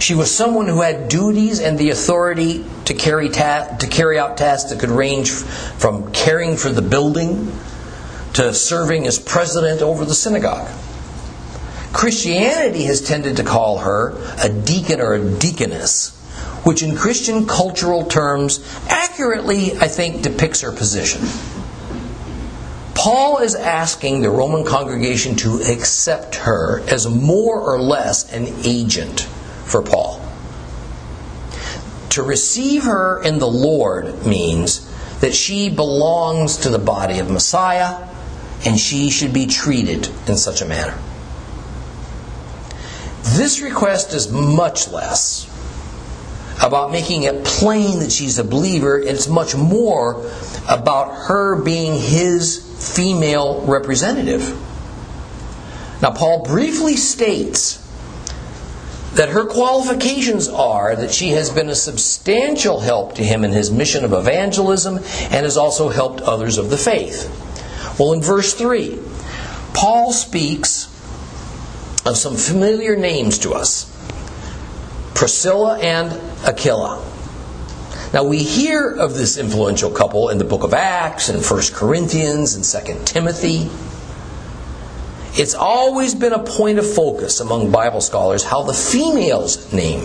She 0.00 0.14
was 0.14 0.34
someone 0.34 0.68
who 0.68 0.80
had 0.80 1.08
duties 1.08 1.60
and 1.60 1.76
the 1.76 1.90
authority 1.90 2.64
to 2.84 2.94
carry, 2.94 3.28
ta- 3.28 3.76
to 3.80 3.86
carry 3.88 4.18
out 4.18 4.36
tasks 4.36 4.70
that 4.70 4.78
could 4.78 4.90
range 4.90 5.30
from 5.30 6.12
caring 6.12 6.56
for 6.56 6.68
the 6.68 6.82
building 6.82 7.52
to 8.34 8.54
serving 8.54 9.06
as 9.06 9.18
president 9.18 9.82
over 9.82 10.04
the 10.04 10.14
synagogue. 10.14 10.70
Christianity 11.92 12.84
has 12.84 13.00
tended 13.00 13.38
to 13.38 13.42
call 13.44 13.78
her 13.78 14.14
a 14.40 14.48
deacon 14.48 15.00
or 15.00 15.14
a 15.14 15.24
deaconess, 15.38 16.10
which 16.62 16.82
in 16.82 16.94
Christian 16.94 17.46
cultural 17.46 18.04
terms 18.04 18.60
accurately, 18.88 19.76
I 19.78 19.88
think, 19.88 20.22
depicts 20.22 20.60
her 20.60 20.70
position. 20.70 21.22
Paul 22.94 23.38
is 23.38 23.54
asking 23.54 24.20
the 24.20 24.30
Roman 24.30 24.64
congregation 24.64 25.34
to 25.36 25.62
accept 25.62 26.36
her 26.36 26.82
as 26.88 27.08
more 27.08 27.60
or 27.60 27.80
less 27.80 28.32
an 28.32 28.46
agent 28.64 29.26
for 29.68 29.82
Paul. 29.82 30.24
To 32.10 32.22
receive 32.22 32.84
her 32.84 33.22
in 33.22 33.38
the 33.38 33.48
Lord 33.48 34.26
means 34.26 34.84
that 35.20 35.34
she 35.34 35.68
belongs 35.68 36.58
to 36.58 36.70
the 36.70 36.78
body 36.78 37.18
of 37.18 37.30
Messiah 37.30 38.08
and 38.64 38.78
she 38.78 39.10
should 39.10 39.32
be 39.32 39.46
treated 39.46 40.08
in 40.26 40.36
such 40.36 40.62
a 40.62 40.64
manner. 40.64 40.98
This 43.36 43.60
request 43.60 44.14
is 44.14 44.32
much 44.32 44.88
less 44.88 45.46
about 46.62 46.90
making 46.90 47.24
it 47.24 47.44
plain 47.44 48.00
that 48.00 48.10
she's 48.10 48.38
a 48.38 48.44
believer. 48.44 48.98
It's 48.98 49.28
much 49.28 49.54
more 49.54 50.28
about 50.68 51.26
her 51.28 51.62
being 51.62 51.94
his 51.94 52.94
female 52.96 53.64
representative. 53.66 54.42
Now, 56.02 56.12
Paul 56.12 56.44
briefly 56.44 56.96
states 56.96 57.84
that 59.18 59.30
her 59.30 59.46
qualifications 59.46 60.46
are 60.46 60.94
that 60.94 61.10
she 61.10 61.30
has 61.30 61.50
been 61.50 61.68
a 61.68 61.74
substantial 61.74 62.78
help 62.78 63.16
to 63.16 63.24
him 63.24 63.44
in 63.44 63.50
his 63.50 63.68
mission 63.68 64.04
of 64.04 64.12
evangelism 64.12 64.96
and 64.96 65.44
has 65.44 65.56
also 65.56 65.88
helped 65.88 66.20
others 66.20 66.56
of 66.56 66.70
the 66.70 66.76
faith. 66.76 67.28
Well, 67.98 68.12
in 68.12 68.22
verse 68.22 68.54
3, 68.54 68.96
Paul 69.74 70.12
speaks 70.12 70.84
of 72.06 72.16
some 72.16 72.36
familiar 72.36 72.94
names 72.94 73.40
to 73.40 73.54
us 73.54 73.92
Priscilla 75.14 75.80
and 75.80 76.12
Aquila. 76.46 77.04
Now, 78.14 78.22
we 78.22 78.44
hear 78.44 78.88
of 78.88 79.14
this 79.14 79.36
influential 79.36 79.90
couple 79.90 80.28
in 80.28 80.38
the 80.38 80.44
book 80.44 80.62
of 80.62 80.72
Acts 80.72 81.28
and 81.28 81.44
1 81.44 81.62
Corinthians 81.72 82.54
and 82.54 82.64
2 82.64 83.04
Timothy. 83.04 83.68
It's 85.38 85.54
always 85.54 86.16
been 86.16 86.32
a 86.32 86.42
point 86.42 86.80
of 86.80 86.94
focus 86.94 87.38
among 87.38 87.70
Bible 87.70 88.00
scholars 88.00 88.42
how 88.42 88.64
the 88.64 88.72
female's 88.72 89.72
name 89.72 90.00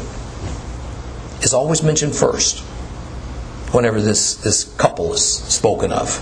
is 1.41 1.55
always 1.55 1.81
mentioned 1.81 2.15
first 2.15 2.59
whenever 3.73 3.99
this, 3.99 4.35
this 4.35 4.63
couple 4.75 5.11
is 5.11 5.25
spoken 5.25 5.91
of. 5.91 6.21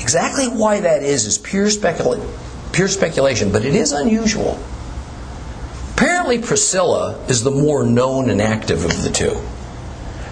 Exactly 0.00 0.48
why 0.48 0.80
that 0.80 1.02
is 1.02 1.24
is 1.24 1.38
pure, 1.38 1.70
specula- 1.70 2.20
pure 2.72 2.88
speculation, 2.88 3.52
but 3.52 3.64
it 3.64 3.74
is 3.74 3.92
unusual. 3.92 4.62
Apparently, 5.94 6.38
Priscilla 6.38 7.24
is 7.28 7.42
the 7.42 7.50
more 7.50 7.86
known 7.86 8.28
and 8.28 8.42
active 8.42 8.84
of 8.84 9.02
the 9.02 9.10
two. 9.10 9.40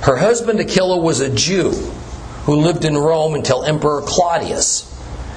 Her 0.02 0.16
husband 0.16 0.60
Aquila 0.60 0.98
was 0.98 1.20
a 1.20 1.34
Jew 1.34 1.70
who 2.44 2.56
lived 2.56 2.84
in 2.84 2.98
Rome 2.98 3.34
until 3.34 3.64
Emperor 3.64 4.02
Claudius 4.02 4.89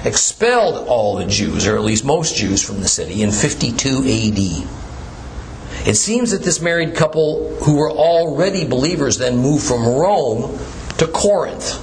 expelled 0.06 0.88
all 0.88 1.16
the 1.16 1.26
Jews, 1.26 1.68
or 1.68 1.76
at 1.76 1.84
least 1.84 2.06
most 2.06 2.36
Jews, 2.36 2.62
from 2.64 2.82
the 2.82 2.88
city 2.88 3.22
in 3.22 3.32
52 3.32 4.00
AD. 4.00 5.88
It 5.88 5.96
seems 5.96 6.32
that 6.32 6.44
this 6.44 6.62
married 6.62 6.96
couple, 6.96 7.56
who 7.58 7.76
were 7.76 7.92
already 7.92 8.66
believers, 8.66 9.18
then 9.18 9.38
moved 9.38 9.66
from 9.66 9.86
Rome 9.86 10.58
to 10.98 11.08
Corinth. 11.08 11.80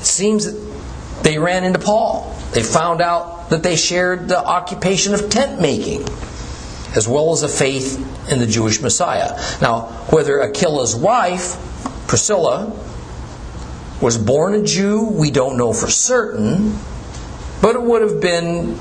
It 0.00 0.04
seems 0.04 0.46
that 0.46 1.22
they 1.22 1.38
ran 1.38 1.64
into 1.64 1.78
Paul. 1.78 2.36
They 2.52 2.62
found 2.62 3.00
out 3.00 3.50
that 3.50 3.62
they 3.62 3.76
shared 3.76 4.28
the 4.28 4.38
occupation 4.38 5.14
of 5.14 5.30
tent 5.30 5.60
making, 5.60 6.02
as 6.96 7.06
well 7.06 7.32
as 7.32 7.42
a 7.42 7.48
faith 7.48 7.98
in 8.30 8.40
the 8.40 8.46
Jewish 8.46 8.80
Messiah. 8.80 9.38
Now, 9.60 9.82
whether 10.10 10.40
Aquila's 10.40 10.96
wife, 10.96 11.56
Priscilla, 12.08 12.72
was 14.00 14.18
born 14.18 14.54
a 14.54 14.62
Jew, 14.62 15.04
we 15.04 15.30
don't 15.30 15.56
know 15.56 15.72
for 15.72 15.88
certain, 15.88 16.76
but 17.62 17.76
it 17.76 17.82
would 17.82 18.02
have 18.02 18.20
been 18.20 18.76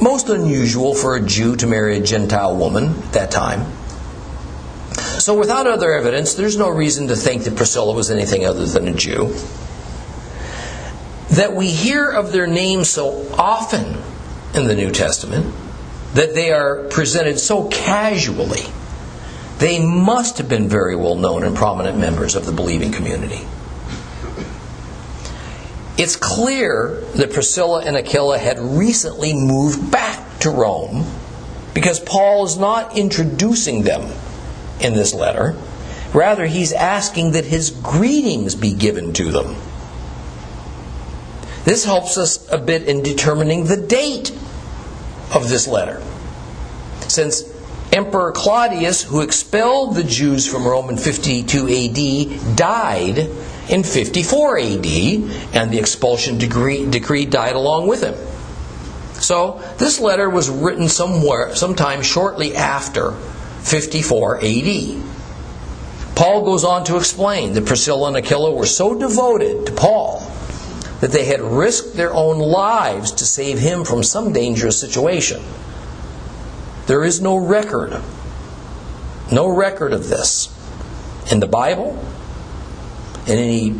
most 0.00 0.30
unusual 0.30 0.94
for 0.94 1.16
a 1.16 1.20
Jew 1.20 1.56
to 1.56 1.66
marry 1.66 1.98
a 1.98 2.00
Gentile 2.00 2.56
woman 2.56 2.94
at 3.02 3.12
that 3.12 3.30
time. 3.30 3.66
So, 5.18 5.38
without 5.38 5.66
other 5.66 5.92
evidence, 5.92 6.34
there's 6.34 6.56
no 6.56 6.70
reason 6.70 7.08
to 7.08 7.16
think 7.16 7.44
that 7.44 7.56
Priscilla 7.56 7.94
was 7.94 8.10
anything 8.10 8.46
other 8.46 8.64
than 8.64 8.88
a 8.88 8.94
Jew. 8.94 9.34
That 11.32 11.54
we 11.54 11.70
hear 11.70 12.08
of 12.08 12.32
their 12.32 12.46
names 12.46 12.88
so 12.88 13.30
often 13.36 13.98
in 14.54 14.66
the 14.66 14.74
New 14.74 14.90
Testament, 14.90 15.54
that 16.14 16.34
they 16.34 16.52
are 16.52 16.84
presented 16.84 17.38
so 17.38 17.68
casually, 17.68 18.62
they 19.58 19.84
must 19.84 20.38
have 20.38 20.48
been 20.48 20.68
very 20.68 20.96
well 20.96 21.16
known 21.16 21.44
and 21.44 21.54
prominent 21.54 21.98
members 21.98 22.34
of 22.34 22.46
the 22.46 22.52
believing 22.52 22.92
community. 22.92 23.46
It's 26.00 26.16
clear 26.16 26.98
that 27.16 27.30
Priscilla 27.30 27.84
and 27.84 27.94
Aquila 27.94 28.38
had 28.38 28.58
recently 28.58 29.34
moved 29.34 29.90
back 29.90 30.38
to 30.38 30.48
Rome 30.48 31.04
because 31.74 32.00
Paul 32.00 32.46
is 32.46 32.56
not 32.56 32.96
introducing 32.96 33.82
them 33.82 34.10
in 34.80 34.94
this 34.94 35.12
letter. 35.12 35.58
Rather, 36.14 36.46
he's 36.46 36.72
asking 36.72 37.32
that 37.32 37.44
his 37.44 37.68
greetings 37.68 38.54
be 38.54 38.72
given 38.72 39.12
to 39.12 39.30
them. 39.30 39.56
This 41.66 41.84
helps 41.84 42.16
us 42.16 42.50
a 42.50 42.56
bit 42.56 42.84
in 42.84 43.02
determining 43.02 43.64
the 43.64 43.76
date 43.76 44.30
of 45.34 45.50
this 45.50 45.68
letter. 45.68 46.02
Since 47.08 47.44
Emperor 47.92 48.32
Claudius, 48.32 49.02
who 49.02 49.20
expelled 49.20 49.96
the 49.96 50.04
Jews 50.04 50.50
from 50.50 50.66
Rome 50.66 50.88
in 50.88 50.96
52 50.96 51.68
AD, 51.68 52.56
died 52.56 53.28
in 53.68 53.84
54 53.84 54.58
AD, 54.58 54.86
and 55.54 55.70
the 55.70 55.78
expulsion 55.78 56.38
decree, 56.38 56.88
decree 56.88 57.26
died 57.26 57.54
along 57.54 57.86
with 57.86 58.02
him. 58.02 58.14
So 59.20 59.62
this 59.78 60.00
letter 60.00 60.28
was 60.30 60.48
written 60.48 60.88
somewhere, 60.88 61.54
sometime 61.54 62.02
shortly 62.02 62.56
after 62.56 63.12
54 63.62 64.38
AD. 64.42 65.02
Paul 66.16 66.44
goes 66.44 66.64
on 66.64 66.84
to 66.84 66.96
explain 66.96 67.52
that 67.54 67.66
Priscilla 67.66 68.08
and 68.08 68.16
Aquila 68.16 68.52
were 68.54 68.66
so 68.66 68.98
devoted 68.98 69.66
to 69.66 69.72
Paul 69.72 70.20
that 71.00 71.12
they 71.12 71.24
had 71.24 71.40
risked 71.40 71.96
their 71.96 72.12
own 72.12 72.38
lives 72.38 73.12
to 73.12 73.24
save 73.24 73.58
him 73.58 73.84
from 73.84 74.02
some 74.02 74.32
dangerous 74.32 74.78
situation. 74.78 75.42
There 76.86 77.04
is 77.04 77.20
no 77.20 77.36
record, 77.36 78.02
no 79.32 79.48
record 79.48 79.92
of 79.92 80.08
this 80.08 80.54
in 81.30 81.40
the 81.40 81.46
Bible 81.46 82.02
in 83.26 83.38
any 83.38 83.74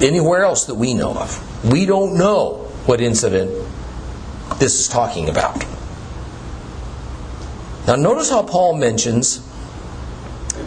anywhere 0.00 0.44
else 0.44 0.66
that 0.66 0.74
we 0.74 0.94
know 0.94 1.14
of. 1.14 1.70
We 1.70 1.86
don't 1.86 2.18
know 2.18 2.54
what 2.86 3.00
incident 3.00 3.50
this 4.58 4.80
is 4.80 4.88
talking 4.88 5.28
about. 5.28 5.64
Now, 7.86 7.96
notice 7.96 8.30
how 8.30 8.42
Paul 8.42 8.76
mentions 8.76 9.46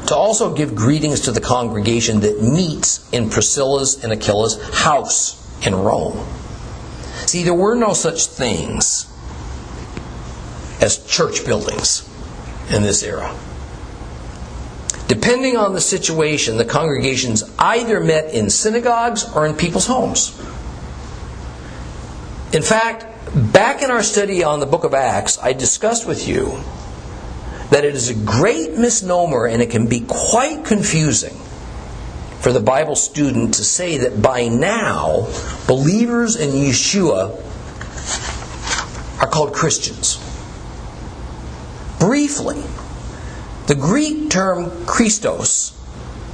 to 0.07 0.15
also 0.15 0.53
give 0.53 0.75
greetings 0.75 1.21
to 1.21 1.31
the 1.31 1.41
congregation 1.41 2.21
that 2.21 2.41
meets 2.41 3.09
in 3.11 3.29
Priscilla's 3.29 4.03
and 4.03 4.11
Aquila's 4.11 4.61
house 4.73 5.41
in 5.65 5.75
Rome. 5.75 6.25
See, 7.25 7.43
there 7.43 7.53
were 7.53 7.75
no 7.75 7.93
such 7.93 8.27
things 8.27 9.11
as 10.81 11.05
church 11.07 11.45
buildings 11.45 12.07
in 12.69 12.83
this 12.83 13.01
era. 13.03 13.33
Depending 15.07 15.55
on 15.55 15.73
the 15.73 15.81
situation, 15.81 16.57
the 16.57 16.65
congregations 16.65 17.43
either 17.59 17.99
met 17.99 18.33
in 18.33 18.49
synagogues 18.49 19.23
or 19.35 19.45
in 19.45 19.55
people's 19.55 19.85
homes. 19.85 20.35
In 22.53 22.63
fact, 22.63 23.05
back 23.53 23.83
in 23.83 23.91
our 23.91 24.01
study 24.01 24.43
on 24.43 24.59
the 24.59 24.65
book 24.65 24.83
of 24.83 24.93
Acts, 24.93 25.37
I 25.37 25.53
discussed 25.53 26.07
with 26.07 26.27
you 26.27 26.59
that 27.69 27.83
it 27.85 27.93
is 27.93 28.09
a 28.09 28.15
great 28.15 28.77
misnomer 28.77 29.45
and 29.45 29.61
it 29.61 29.69
can 29.69 29.87
be 29.87 30.05
quite 30.07 30.65
confusing 30.65 31.35
for 32.39 32.51
the 32.51 32.59
Bible 32.59 32.95
student 32.95 33.55
to 33.55 33.63
say 33.63 33.97
that 33.97 34.21
by 34.21 34.47
now 34.47 35.27
believers 35.67 36.35
in 36.35 36.51
Yeshua 36.51 37.41
are 39.19 39.27
called 39.27 39.53
Christians. 39.53 40.17
Briefly, 41.99 42.63
the 43.67 43.75
Greek 43.75 44.29
term 44.29 44.85
Christos 44.85 45.75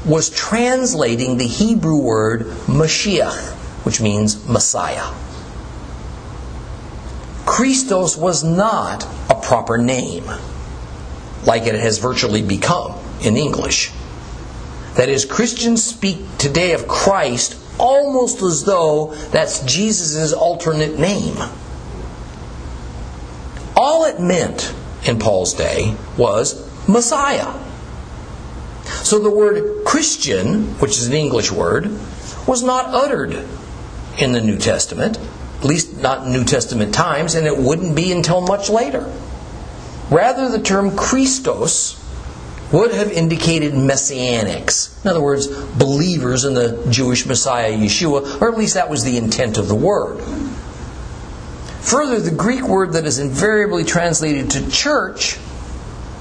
was 0.06 0.30
translating 0.30 1.38
the 1.38 1.48
Hebrew 1.48 1.98
word 1.98 2.42
Mashiach, 2.68 3.52
which 3.86 4.02
means 4.02 4.48
Messiah. 4.48 5.14
Christos 7.46 8.18
was 8.18 8.44
not 8.44 9.06
a 9.30 9.36
proper 9.36 9.78
name, 9.78 10.26
like 11.46 11.64
it 11.64 11.76
has 11.76 12.00
virtually 12.00 12.42
become 12.42 13.00
in 13.22 13.38
English. 13.38 13.92
That 14.96 15.10
is, 15.10 15.24
Christians 15.24 15.84
speak 15.84 16.20
today 16.38 16.74
of 16.74 16.88
Christ 16.88 17.58
almost 17.78 18.42
as 18.42 18.64
though 18.66 19.14
that's 19.32 19.60
Jesus' 19.62 20.34
alternate 20.34 21.00
name. 21.00 21.38
All 23.76 24.06
it 24.06 24.20
meant 24.20 24.74
in 25.06 25.18
Paul's 25.18 25.54
day 25.54 25.96
was 26.18 26.61
Messiah. 26.88 27.54
So 29.04 29.20
the 29.20 29.30
word 29.30 29.86
Christian, 29.86 30.80
which 30.80 30.98
is 30.98 31.08
an 31.08 31.14
English 31.14 31.52
word, 31.52 31.90
was 32.48 32.64
not 32.64 32.86
uttered 32.86 33.46
in 34.18 34.32
the 34.32 34.42
New 34.42 34.58
Testament, 34.58 35.18
at 35.60 35.66
least 35.66 36.02
not 36.02 36.26
in 36.26 36.34
New 36.34 36.44
Testament 36.44 36.94
times, 36.94 37.36
and 37.36 37.48
it 37.48 37.58
wouldn't 37.58 37.96
be 37.96 38.12
until 38.12 38.42
much 38.42 38.70
later. 38.70 39.12
Rather, 40.10 40.50
the 40.50 40.62
term 40.62 40.96
Christos 40.96 41.98
would 42.72 42.92
have 42.94 43.12
indicated 43.12 43.74
messianics. 43.74 45.04
In 45.04 45.10
other 45.10 45.22
words, 45.22 45.48
believers 45.48 46.46
in 46.46 46.54
the 46.54 46.86
Jewish 46.90 47.26
Messiah 47.26 47.74
Yeshua, 47.74 48.42
or 48.42 48.50
at 48.50 48.58
least 48.58 48.76
that 48.76 48.90
was 48.90 49.04
the 49.04 49.18
intent 49.18 49.58
of 49.58 49.68
the 49.68 49.76
word. 49.76 50.22
Further, 51.82 52.20
the 52.20 52.32
Greek 52.32 52.62
word 52.62 52.94
that 52.94 53.06
is 53.06 53.20
invariably 53.20 53.84
translated 53.84 54.52
to 54.52 54.70
church 54.70 55.38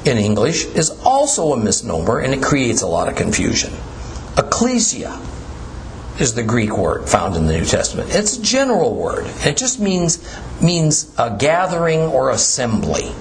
in 0.04 0.18
English 0.18 0.64
is 0.64 0.90
also 1.04 1.52
a 1.52 1.56
misnomer 1.56 2.20
and 2.20 2.32
it 2.32 2.42
creates 2.42 2.82
a 2.82 2.86
lot 2.86 3.08
of 3.08 3.16
confusion. 3.16 3.72
Ecclesia 4.36 5.20
is 6.18 6.34
the 6.34 6.42
Greek 6.42 6.76
word 6.76 7.08
found 7.08 7.36
in 7.36 7.46
the 7.46 7.56
New 7.56 7.64
Testament. 7.64 8.10
It's 8.12 8.36
a 8.36 8.42
general 8.42 8.94
word. 8.94 9.26
It 9.44 9.56
just 9.56 9.80
means 9.80 10.18
means 10.60 11.12
a 11.18 11.36
gathering 11.38 12.00
or 12.00 12.30
assembly. 12.30 13.12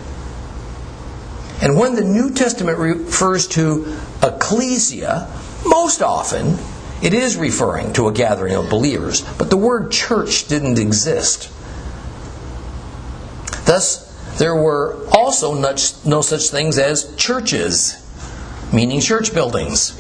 And 1.62 1.78
when 1.78 1.96
the 1.96 2.04
New 2.04 2.34
Testament 2.34 2.78
refers 2.78 3.48
to 3.50 3.98
ecclesia, 4.24 5.30
most 5.66 6.02
often 6.02 6.58
it 7.02 7.14
is 7.14 7.38
referring 7.38 7.94
to 7.94 8.08
a 8.08 8.14
gathering 8.14 8.56
of 8.56 8.70
believers, 8.70 9.22
but 9.38 9.50
the 9.50 9.58
word 9.58 9.92
church 9.92 10.48
didn't 10.48 10.78
exist. 10.78 11.50
Thus, 13.66 14.06
there 14.38 14.56
were 14.56 14.98
also 15.30 15.54
no 16.10 16.22
such 16.22 16.50
things 16.50 16.80
as 16.80 17.16
churches, 17.16 18.04
meaning 18.74 19.00
church 19.00 19.32
buildings. 19.32 19.96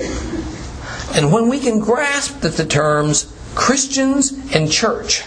And 1.13 1.31
when 1.31 1.50
we 1.50 1.59
can 1.59 1.77
grasp 1.77 2.39
that 2.39 2.53
the 2.53 2.65
terms 2.65 3.31
Christians 3.53 4.31
and 4.55 4.71
church 4.71 5.24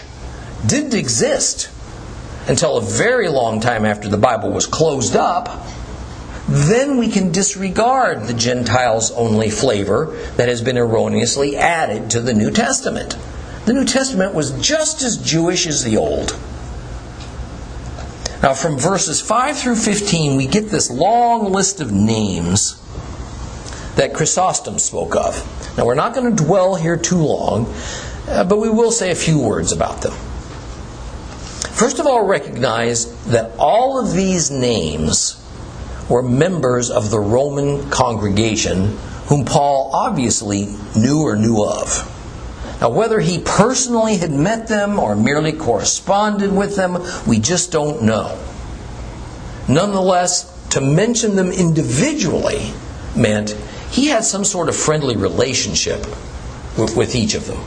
didn't 0.67 0.93
exist 0.93 1.69
until 2.49 2.75
a 2.75 2.81
very 2.81 3.29
long 3.29 3.61
time 3.61 3.85
after 3.85 4.09
the 4.09 4.17
Bible 4.17 4.51
was 4.51 4.67
closed 4.67 5.15
up, 5.15 5.65
then 6.49 6.97
we 6.97 7.07
can 7.07 7.31
disregard 7.31 8.23
the 8.23 8.33
Gentiles 8.33 9.09
only 9.11 9.49
flavor 9.49 10.07
that 10.35 10.49
has 10.49 10.61
been 10.61 10.77
erroneously 10.77 11.55
added 11.55 12.09
to 12.09 12.19
the 12.19 12.33
New 12.33 12.51
Testament. 12.51 13.15
The 13.63 13.71
New 13.71 13.85
Testament 13.85 14.33
was 14.33 14.51
just 14.59 15.01
as 15.01 15.15
Jewish 15.15 15.65
as 15.65 15.85
the 15.85 15.95
Old. 15.95 16.37
Now, 18.43 18.53
from 18.53 18.77
verses 18.77 19.21
5 19.21 19.57
through 19.57 19.77
15, 19.77 20.35
we 20.35 20.47
get 20.47 20.67
this 20.67 20.91
long 20.91 21.53
list 21.53 21.79
of 21.79 21.93
names 21.93 22.75
that 23.95 24.13
Chrysostom 24.13 24.79
spoke 24.79 25.15
of. 25.15 25.77
Now, 25.77 25.85
we're 25.85 25.95
not 25.95 26.13
going 26.13 26.35
to 26.35 26.43
dwell 26.43 26.75
here 26.75 26.97
too 26.97 27.23
long, 27.23 27.73
uh, 28.27 28.43
but 28.43 28.57
we 28.57 28.69
will 28.69 28.91
say 28.91 29.11
a 29.11 29.15
few 29.15 29.39
words 29.39 29.71
about 29.71 30.01
them. 30.01 30.11
First 31.71 31.99
of 31.99 32.05
all, 32.05 32.25
recognize 32.25 33.25
that 33.27 33.51
all 33.57 33.97
of 33.97 34.11
these 34.11 34.51
names 34.51 35.39
were 36.09 36.21
members 36.21 36.91
of 36.91 37.11
the 37.11 37.19
Roman 37.19 37.89
congregation 37.89 38.97
whom 39.27 39.45
Paul 39.45 39.91
obviously 39.93 40.67
knew 40.97 41.21
or 41.21 41.37
knew 41.37 41.63
of. 41.63 42.09
Now, 42.83 42.89
whether 42.89 43.21
he 43.21 43.39
personally 43.39 44.17
had 44.17 44.31
met 44.31 44.67
them 44.67 44.99
or 44.99 45.15
merely 45.15 45.53
corresponded 45.53 46.53
with 46.53 46.75
them, 46.75 47.01
we 47.25 47.39
just 47.39 47.71
don't 47.71 48.03
know. 48.03 48.37
Nonetheless, 49.69 50.51
to 50.71 50.81
mention 50.81 51.37
them 51.37 51.49
individually 51.53 52.73
meant 53.15 53.51
he 53.89 54.07
had 54.07 54.25
some 54.25 54.43
sort 54.43 54.67
of 54.67 54.75
friendly 54.75 55.15
relationship 55.15 56.05
with, 56.77 57.15
each 57.15 57.35
of 57.35 57.47
them. 57.47 57.61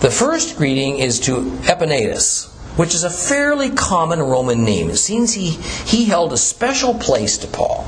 The 0.00 0.10
first 0.10 0.56
greeting 0.56 0.98
is 0.98 1.20
to 1.20 1.42
Epaenetus, 1.62 2.48
which 2.76 2.96
is 2.96 3.04
a 3.04 3.10
fairly 3.10 3.70
common 3.70 4.18
Roman 4.18 4.64
name. 4.64 4.90
It 4.90 4.96
seems 4.96 5.34
he, 5.34 5.50
he 5.50 6.06
held 6.06 6.32
a 6.32 6.36
special 6.36 6.94
place 6.94 7.38
to 7.38 7.46
Paul, 7.46 7.86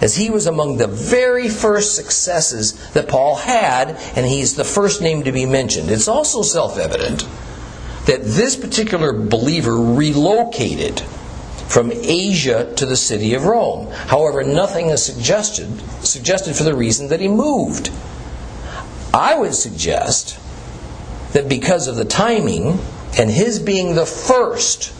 as 0.00 0.16
he 0.16 0.30
was 0.30 0.46
among 0.46 0.76
the 0.76 0.86
very 0.86 1.48
first 1.48 1.94
successes 1.94 2.72
that 2.90 3.08
Paul 3.08 3.36
had, 3.36 3.90
and 4.16 4.26
he's 4.26 4.54
the 4.54 4.64
first 4.64 5.02
name 5.02 5.24
to 5.24 5.32
be 5.32 5.46
mentioned. 5.46 5.90
It's 5.90 6.08
also 6.08 6.42
self 6.42 6.78
evident 6.78 7.26
that 8.06 8.22
this 8.22 8.56
particular 8.56 9.12
believer 9.12 9.76
relocated 9.76 11.00
from 11.68 11.92
Asia 11.92 12.72
to 12.76 12.86
the 12.86 12.96
city 12.96 13.34
of 13.34 13.44
Rome. 13.44 13.90
However, 13.90 14.42
nothing 14.42 14.86
is 14.88 15.04
suggested, 15.04 15.68
suggested 16.02 16.56
for 16.56 16.64
the 16.64 16.74
reason 16.74 17.08
that 17.08 17.20
he 17.20 17.28
moved. 17.28 17.90
I 19.12 19.36
would 19.36 19.54
suggest 19.54 20.38
that 21.32 21.48
because 21.48 21.88
of 21.88 21.96
the 21.96 22.04
timing 22.04 22.78
and 23.18 23.30
his 23.30 23.58
being 23.58 23.94
the 23.94 24.06
first 24.06 24.92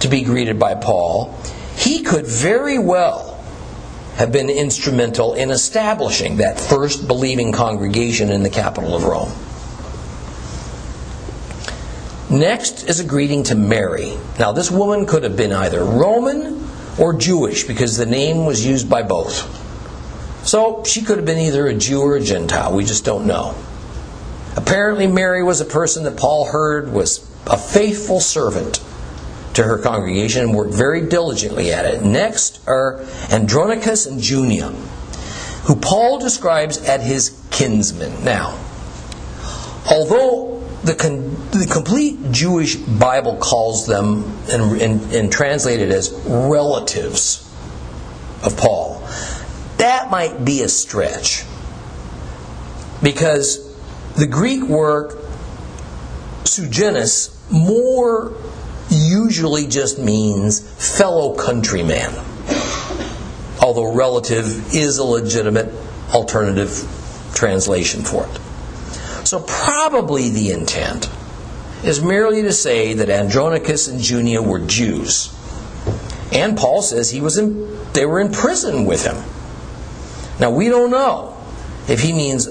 to 0.00 0.08
be 0.08 0.22
greeted 0.22 0.58
by 0.58 0.74
Paul, 0.74 1.34
he 1.76 2.02
could 2.02 2.26
very 2.26 2.78
well 2.78 3.35
have 4.16 4.32
been 4.32 4.48
instrumental 4.48 5.34
in 5.34 5.50
establishing 5.50 6.38
that 6.38 6.58
first 6.58 7.06
believing 7.06 7.52
congregation 7.52 8.30
in 8.30 8.42
the 8.42 8.50
capital 8.50 8.96
of 8.96 9.04
Rome. 9.04 9.30
Next 12.30 12.84
is 12.88 12.98
a 12.98 13.04
greeting 13.04 13.44
to 13.44 13.54
Mary. 13.54 14.16
Now, 14.38 14.52
this 14.52 14.70
woman 14.70 15.06
could 15.06 15.22
have 15.22 15.36
been 15.36 15.52
either 15.52 15.84
Roman 15.84 16.66
or 16.98 17.12
Jewish 17.12 17.64
because 17.64 17.98
the 17.98 18.06
name 18.06 18.46
was 18.46 18.66
used 18.66 18.88
by 18.88 19.02
both. 19.02 19.64
So 20.46 20.82
she 20.84 21.02
could 21.02 21.18
have 21.18 21.26
been 21.26 21.38
either 21.38 21.66
a 21.66 21.74
Jew 21.74 22.00
or 22.00 22.16
a 22.16 22.20
Gentile. 22.20 22.74
We 22.74 22.84
just 22.84 23.04
don't 23.04 23.26
know. 23.26 23.54
Apparently, 24.56 25.06
Mary 25.06 25.42
was 25.42 25.60
a 25.60 25.66
person 25.66 26.04
that 26.04 26.16
Paul 26.16 26.46
heard 26.46 26.92
was 26.92 27.18
a 27.46 27.58
faithful 27.58 28.20
servant 28.20 28.82
to 29.56 29.62
her 29.62 29.78
congregation 29.78 30.42
and 30.42 30.54
worked 30.54 30.74
very 30.74 31.08
diligently 31.08 31.72
at 31.72 31.86
it. 31.86 32.02
Next 32.02 32.60
are 32.66 33.00
Andronicus 33.30 34.06
and 34.06 34.20
Junia, 34.20 34.68
who 35.64 35.76
Paul 35.76 36.18
describes 36.18 36.78
as 36.78 37.02
his 37.02 37.42
kinsmen. 37.50 38.22
Now, 38.22 38.58
although 39.90 40.62
the, 40.84 40.94
con- 40.94 41.34
the 41.50 41.66
complete 41.70 42.30
Jewish 42.30 42.76
Bible 42.76 43.36
calls 43.36 43.86
them 43.86 44.24
and, 44.50 44.80
and, 44.80 45.12
and 45.12 45.32
translated 45.32 45.90
as 45.90 46.12
relatives 46.26 47.42
of 48.42 48.56
Paul. 48.58 49.00
That 49.78 50.10
might 50.10 50.44
be 50.44 50.62
a 50.62 50.68
stretch. 50.68 51.44
Because 53.02 53.74
the 54.14 54.26
Greek 54.26 54.62
word 54.64 55.12
suggenis 56.44 57.34
more 57.50 58.34
usually 59.08 59.66
just 59.66 59.98
means 59.98 60.60
fellow 60.98 61.34
countryman. 61.34 62.12
Although 63.60 63.94
relative 63.94 64.74
is 64.74 64.98
a 64.98 65.04
legitimate 65.04 65.72
alternative 66.12 66.88
translation 67.34 68.02
for 68.02 68.26
it. 68.26 68.40
So, 69.26 69.40
probably 69.40 70.30
the 70.30 70.52
intent 70.52 71.10
is 71.82 72.00
merely 72.02 72.42
to 72.42 72.52
say 72.52 72.94
that 72.94 73.10
Andronicus 73.10 73.88
and 73.88 74.00
Junia 74.00 74.42
were 74.42 74.60
Jews. 74.60 75.32
And 76.32 76.56
Paul 76.56 76.82
says 76.82 77.10
he 77.10 77.20
was 77.20 77.38
in, 77.38 77.92
they 77.92 78.06
were 78.06 78.20
in 78.20 78.32
prison 78.32 78.84
with 78.84 79.04
him. 79.04 79.16
Now, 80.40 80.50
we 80.50 80.68
don't 80.68 80.90
know 80.90 81.36
if 81.88 82.00
he 82.00 82.12
means 82.12 82.48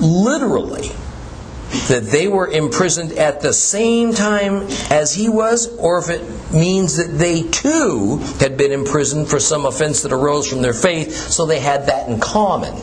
literally 0.00 0.90
that 1.88 2.08
they 2.10 2.28
were 2.28 2.48
imprisoned 2.48 3.12
at 3.12 3.40
the 3.40 3.52
same 3.52 4.14
time 4.14 4.66
as 4.90 5.14
he 5.14 5.28
was, 5.28 5.74
or 5.78 5.98
if 5.98 6.08
it 6.08 6.22
means 6.52 6.96
that 6.96 7.18
they 7.18 7.42
too 7.42 8.18
had 8.40 8.56
been 8.56 8.72
imprisoned 8.72 9.28
for 9.28 9.40
some 9.40 9.66
offense 9.66 10.02
that 10.02 10.12
arose 10.12 10.48
from 10.48 10.62
their 10.62 10.72
faith, 10.72 11.14
so 11.30 11.46
they 11.46 11.60
had 11.60 11.86
that 11.86 12.08
in 12.08 12.20
common. 12.20 12.74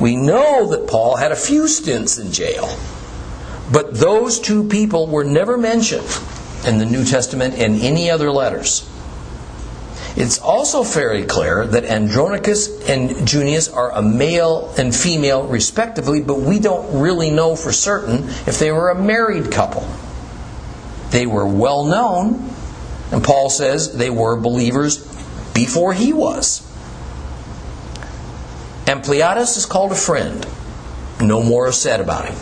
We 0.00 0.16
know 0.16 0.66
that 0.68 0.88
Paul 0.88 1.16
had 1.16 1.32
a 1.32 1.36
few 1.36 1.68
stints 1.68 2.18
in 2.18 2.32
jail, 2.32 2.76
but 3.72 3.94
those 3.94 4.40
two 4.40 4.68
people 4.68 5.06
were 5.06 5.24
never 5.24 5.56
mentioned 5.56 6.06
in 6.66 6.78
the 6.78 6.86
New 6.86 7.04
Testament 7.04 7.54
in 7.54 7.76
any 7.76 8.10
other 8.10 8.30
letters. 8.30 8.88
It's 10.16 10.38
also 10.38 10.84
fairly 10.84 11.24
clear 11.24 11.66
that 11.66 11.84
Andronicus 11.84 12.88
and 12.88 13.26
Junius 13.26 13.68
are 13.68 13.90
a 13.90 14.00
male 14.00 14.72
and 14.78 14.94
female, 14.94 15.46
respectively, 15.46 16.22
but 16.22 16.38
we 16.38 16.60
don't 16.60 17.00
really 17.00 17.32
know 17.32 17.56
for 17.56 17.72
certain 17.72 18.28
if 18.46 18.60
they 18.60 18.70
were 18.70 18.90
a 18.90 18.94
married 18.94 19.50
couple. 19.50 19.88
They 21.10 21.26
were 21.26 21.46
well 21.46 21.84
known, 21.84 22.48
and 23.10 23.24
Paul 23.24 23.50
says 23.50 23.96
they 23.96 24.10
were 24.10 24.36
believers 24.36 24.98
before 25.52 25.92
he 25.92 26.12
was. 26.12 26.60
Ampliatus 28.86 29.56
is 29.56 29.66
called 29.66 29.92
a 29.92 29.96
friend. 29.96 30.46
No 31.20 31.42
more 31.42 31.68
is 31.68 31.76
said 31.76 32.00
about 32.00 32.26
him. 32.26 32.36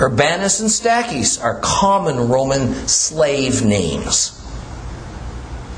Urbanus 0.00 0.60
and 0.60 0.68
Stachys 0.68 1.42
are 1.42 1.60
common 1.60 2.28
Roman 2.28 2.74
slave 2.88 3.62
names. 3.62 4.39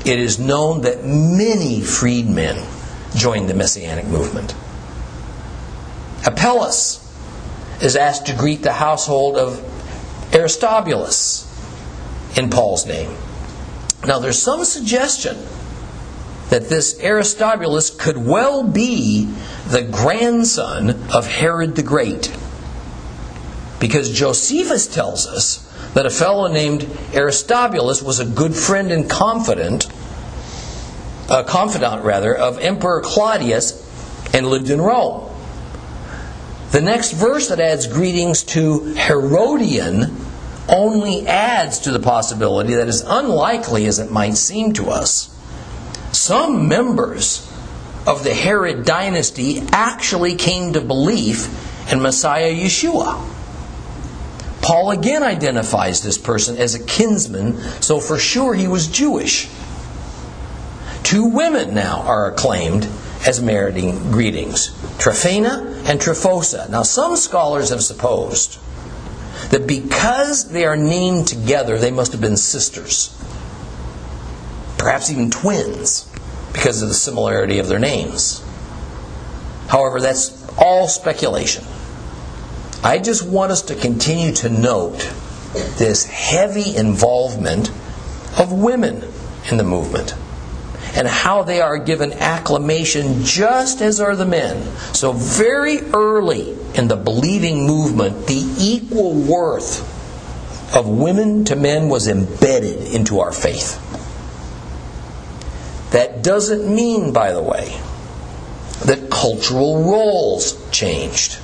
It 0.05 0.19
is 0.19 0.37
known 0.37 0.81
that 0.81 1.05
many 1.05 1.81
freedmen 1.81 2.61
joined 3.15 3.49
the 3.49 3.53
Messianic 3.53 4.05
movement. 4.05 4.53
Apelles 6.25 6.99
is 7.81 7.95
asked 7.95 8.27
to 8.27 8.35
greet 8.35 8.63
the 8.63 8.73
household 8.73 9.37
of 9.37 9.61
Aristobulus 10.33 11.49
in 12.37 12.49
Paul's 12.49 12.85
name. 12.85 13.15
Now, 14.05 14.19
there's 14.19 14.41
some 14.41 14.65
suggestion 14.65 15.37
that 16.49 16.69
this 16.69 16.99
Aristobulus 17.01 17.89
could 17.89 18.17
well 18.17 18.63
be 18.63 19.33
the 19.67 19.81
grandson 19.81 20.91
of 21.13 21.27
Herod 21.27 21.75
the 21.75 21.83
Great. 21.83 22.35
Because 23.79 24.11
Josephus 24.11 24.87
tells 24.87 25.27
us 25.27 25.62
that 25.93 26.05
a 26.05 26.09
fellow 26.09 26.47
named 26.47 26.87
Aristobulus 27.13 28.01
was 28.01 28.19
a 28.19 28.25
good 28.25 28.55
friend 28.55 28.91
and 28.91 29.09
confidant 29.09 29.87
a 31.29 31.43
confidant 31.43 32.03
rather, 32.03 32.35
of 32.35 32.59
Emperor 32.59 33.01
Claudius 33.01 33.79
and 34.33 34.47
lived 34.47 34.69
in 34.69 34.81
Rome. 34.81 35.29
The 36.71 36.81
next 36.81 37.11
verse 37.11 37.49
that 37.49 37.59
adds 37.59 37.87
greetings 37.87 38.43
to 38.43 38.79
Herodion 38.95 40.15
only 40.67 41.27
adds 41.27 41.79
to 41.79 41.91
the 41.91 41.99
possibility 41.99 42.75
that, 42.75 42.87
as 42.87 43.01
unlikely 43.05 43.85
as 43.85 43.99
it 43.99 44.11
might 44.11 44.35
seem 44.35 44.73
to 44.73 44.89
us, 44.89 45.29
some 46.11 46.67
members 46.67 47.49
of 48.07 48.23
the 48.23 48.33
Herod 48.33 48.85
dynasty 48.85 49.61
actually 49.71 50.35
came 50.35 50.73
to 50.73 50.81
belief 50.81 51.91
in 51.91 52.01
Messiah 52.01 52.51
Yeshua. 52.51 53.32
Paul 54.63 54.91
again 54.91 55.23
identifies 55.23 56.01
this 56.01 56.17
person 56.17 56.57
as 56.57 56.73
a 56.73 56.83
kinsman, 56.83 57.59
so 57.81 57.99
for 57.99 58.17
sure 58.17 58.55
he 58.55 58.67
was 58.67 58.87
Jewish. 58.87 59.49
Two 61.03 61.25
women 61.25 61.75
now 61.75 61.99
are 62.03 62.31
acclaimed 62.31 62.87
as 63.27 63.41
meriting 63.41 64.11
greetings 64.11 64.71
Tryphena 64.99 65.83
and 65.85 65.99
Tryphosa. 65.99 66.69
Now, 66.69 66.83
some 66.83 67.17
scholars 67.17 67.69
have 67.69 67.83
supposed 67.83 68.57
that 69.51 69.67
because 69.67 70.49
they 70.49 70.65
are 70.65 70.77
named 70.77 71.27
together, 71.27 71.77
they 71.77 71.91
must 71.91 72.13
have 72.13 72.21
been 72.21 72.37
sisters, 72.37 73.09
perhaps 74.77 75.11
even 75.11 75.29
twins, 75.29 76.09
because 76.53 76.81
of 76.81 76.87
the 76.87 76.93
similarity 76.93 77.59
of 77.59 77.67
their 77.67 77.79
names. 77.79 78.41
However, 79.67 79.99
that's 79.99 80.47
all 80.57 80.87
speculation. 80.87 81.65
I 82.83 82.99
just 82.99 83.25
want 83.25 83.51
us 83.51 83.61
to 83.63 83.75
continue 83.75 84.33
to 84.33 84.49
note 84.49 85.09
this 85.77 86.05
heavy 86.05 86.75
involvement 86.75 87.69
of 88.37 88.51
women 88.51 89.03
in 89.49 89.57
the 89.57 89.63
movement 89.63 90.13
and 90.95 91.07
how 91.07 91.43
they 91.43 91.61
are 91.61 91.77
given 91.77 92.13
acclamation 92.13 93.23
just 93.23 93.81
as 93.81 93.99
are 93.99 94.15
the 94.15 94.25
men. 94.25 94.63
So, 94.93 95.13
very 95.13 95.79
early 95.93 96.55
in 96.75 96.87
the 96.87 96.95
believing 96.95 97.65
movement, 97.65 98.27
the 98.27 98.45
equal 98.59 99.13
worth 99.13 99.89
of 100.75 100.87
women 100.87 101.45
to 101.45 101.55
men 101.55 101.89
was 101.89 102.07
embedded 102.07 102.93
into 102.93 103.19
our 103.19 103.31
faith. 103.31 103.79
That 105.91 106.23
doesn't 106.23 106.73
mean, 106.73 107.13
by 107.13 107.31
the 107.31 107.41
way, 107.41 107.79
that 108.85 109.09
cultural 109.09 109.83
roles 109.83 110.69
changed. 110.71 111.37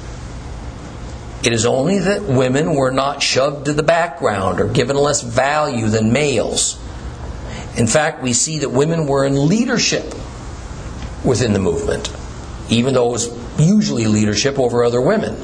It 1.44 1.54
is 1.54 1.66
only 1.66 2.00
that 2.00 2.24
women 2.24 2.76
were 2.76 2.92
not 2.92 3.24
shoved 3.24 3.66
to 3.66 3.74
the 3.74 3.84
background 3.84 4.60
or 4.60 4.68
given 4.68 4.98
less 4.98 5.22
value 5.22 5.88
than 5.88 6.12
males. 6.12 6.78
In 7.78 7.88
fact, 7.88 8.22
we 8.22 8.34
see 8.34 8.60
that 8.60 8.70
women 8.70 9.08
were 9.08 9.26
in 9.26 9.48
leadership 9.48 10.14
within 11.24 11.54
the 11.54 11.60
movement, 11.60 12.12
even 12.70 12.94
though 12.94 13.10
it 13.10 13.12
was 13.14 13.60
usually 13.60 14.08
leadership 14.08 14.60
over 14.60 14.84
other 14.84 15.02
women. 15.02 15.38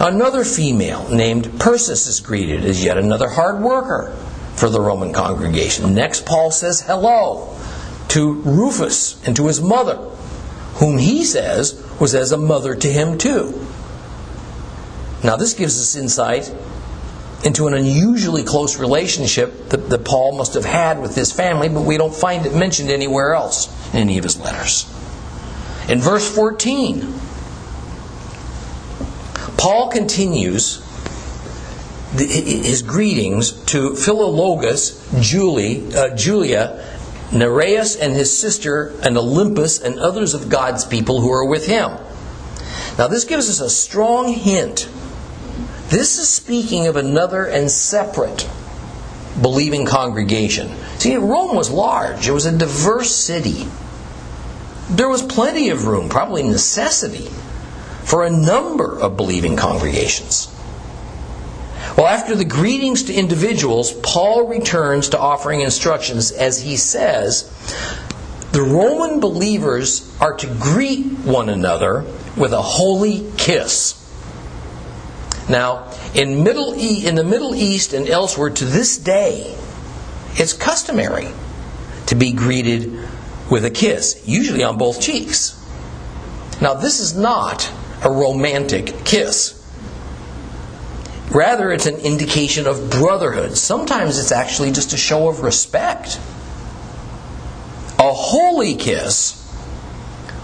Another 0.00 0.44
female 0.44 1.08
named 1.08 1.60
Persis 1.60 2.08
is 2.08 2.18
greeted 2.18 2.64
as 2.64 2.82
yet 2.82 2.98
another 2.98 3.28
hard 3.28 3.60
worker 3.60 4.16
for 4.56 4.68
the 4.68 4.80
Roman 4.80 5.12
congregation. 5.12 5.94
Next, 5.94 6.26
Paul 6.26 6.50
says 6.50 6.80
hello 6.80 7.56
to 8.08 8.32
Rufus 8.42 9.24
and 9.26 9.36
to 9.36 9.46
his 9.46 9.60
mother, 9.60 9.96
whom 10.74 10.98
he 10.98 11.24
says 11.24 11.80
was 12.00 12.16
as 12.16 12.32
a 12.32 12.36
mother 12.36 12.74
to 12.74 12.88
him 12.88 13.16
too. 13.16 13.66
Now, 15.24 15.36
this 15.36 15.54
gives 15.54 15.80
us 15.80 15.94
insight 15.94 16.52
into 17.44 17.66
an 17.66 17.74
unusually 17.74 18.42
close 18.42 18.78
relationship 18.78 19.68
that, 19.70 19.90
that, 19.90 20.04
Paul 20.04 20.36
must 20.36 20.54
have 20.54 20.64
had 20.64 21.00
with 21.00 21.14
this 21.14 21.32
family, 21.32 21.68
but 21.68 21.82
we 21.82 21.96
don't 21.96 22.14
find 22.14 22.46
it 22.46 22.54
mentioned 22.54 22.90
anywhere 22.90 23.34
else 23.34 23.68
in 23.92 24.00
any 24.00 24.18
of 24.18 24.24
his 24.24 24.38
letters. 24.38 24.84
In 25.88 25.98
verse 25.98 26.28
14, 26.32 27.00
Paul 29.56 29.90
continues 29.90 30.78
the, 32.14 32.26
his 32.26 32.82
greetings 32.82 33.52
to 33.66 33.90
Philologus, 33.90 35.20
Julie, 35.20 35.94
uh, 35.94 36.14
Julia, 36.14 36.84
Nereus 37.32 37.96
and 37.96 38.12
his 38.12 38.36
sister, 38.36 38.88
and 39.02 39.16
Olympas, 39.16 39.82
and 39.82 39.98
others 39.98 40.34
of 40.34 40.48
God's 40.48 40.84
people 40.84 41.20
who 41.20 41.32
are 41.32 41.46
with 41.46 41.66
him. 41.66 41.90
Now, 42.98 43.08
this 43.08 43.24
gives 43.24 43.48
us 43.48 43.60
a 43.60 43.70
strong 43.70 44.32
hint 44.32 44.88
this 45.92 46.16
is 46.16 46.28
speaking 46.28 46.86
of 46.86 46.96
another 46.96 47.44
and 47.44 47.70
separate 47.70 48.48
believing 49.40 49.84
congregation. 49.84 50.70
See, 50.98 51.16
Rome 51.16 51.54
was 51.54 51.70
large, 51.70 52.26
it 52.26 52.32
was 52.32 52.46
a 52.46 52.56
diverse 52.56 53.14
city. 53.14 53.66
There 54.88 55.08
was 55.08 55.22
plenty 55.22 55.68
of 55.68 55.86
room, 55.86 56.08
probably 56.08 56.42
necessity, 56.42 57.28
for 58.04 58.24
a 58.24 58.30
number 58.30 58.98
of 58.98 59.18
believing 59.18 59.56
congregations. 59.56 60.48
Well, 61.96 62.06
after 62.06 62.34
the 62.34 62.46
greetings 62.46 63.04
to 63.04 63.14
individuals, 63.14 63.92
Paul 63.92 64.48
returns 64.48 65.10
to 65.10 65.18
offering 65.18 65.60
instructions 65.60 66.32
as 66.32 66.62
he 66.62 66.76
says, 66.76 67.44
the 68.52 68.62
Roman 68.62 69.20
believers 69.20 70.10
are 70.20 70.36
to 70.38 70.46
greet 70.46 71.06
one 71.06 71.50
another 71.50 72.04
with 72.34 72.52
a 72.52 72.62
holy 72.62 73.30
kiss. 73.36 74.01
Now, 75.48 75.92
in, 76.14 76.44
Middle 76.44 76.74
e- 76.76 77.06
in 77.06 77.14
the 77.14 77.24
Middle 77.24 77.54
East 77.54 77.92
and 77.92 78.08
elsewhere 78.08 78.50
to 78.50 78.64
this 78.64 78.96
day, 78.96 79.56
it's 80.34 80.52
customary 80.52 81.28
to 82.06 82.14
be 82.14 82.32
greeted 82.32 82.98
with 83.50 83.64
a 83.64 83.70
kiss, 83.70 84.22
usually 84.26 84.62
on 84.62 84.78
both 84.78 85.00
cheeks. 85.00 85.58
Now, 86.60 86.74
this 86.74 87.00
is 87.00 87.16
not 87.16 87.70
a 88.02 88.10
romantic 88.10 89.04
kiss. 89.04 89.58
Rather, 91.30 91.72
it's 91.72 91.86
an 91.86 91.96
indication 91.96 92.66
of 92.66 92.90
brotherhood. 92.90 93.56
Sometimes 93.56 94.18
it's 94.18 94.32
actually 94.32 94.70
just 94.70 94.92
a 94.92 94.96
show 94.96 95.28
of 95.28 95.40
respect. 95.40 96.20
A 97.98 98.12
holy 98.12 98.74
kiss 98.74 99.38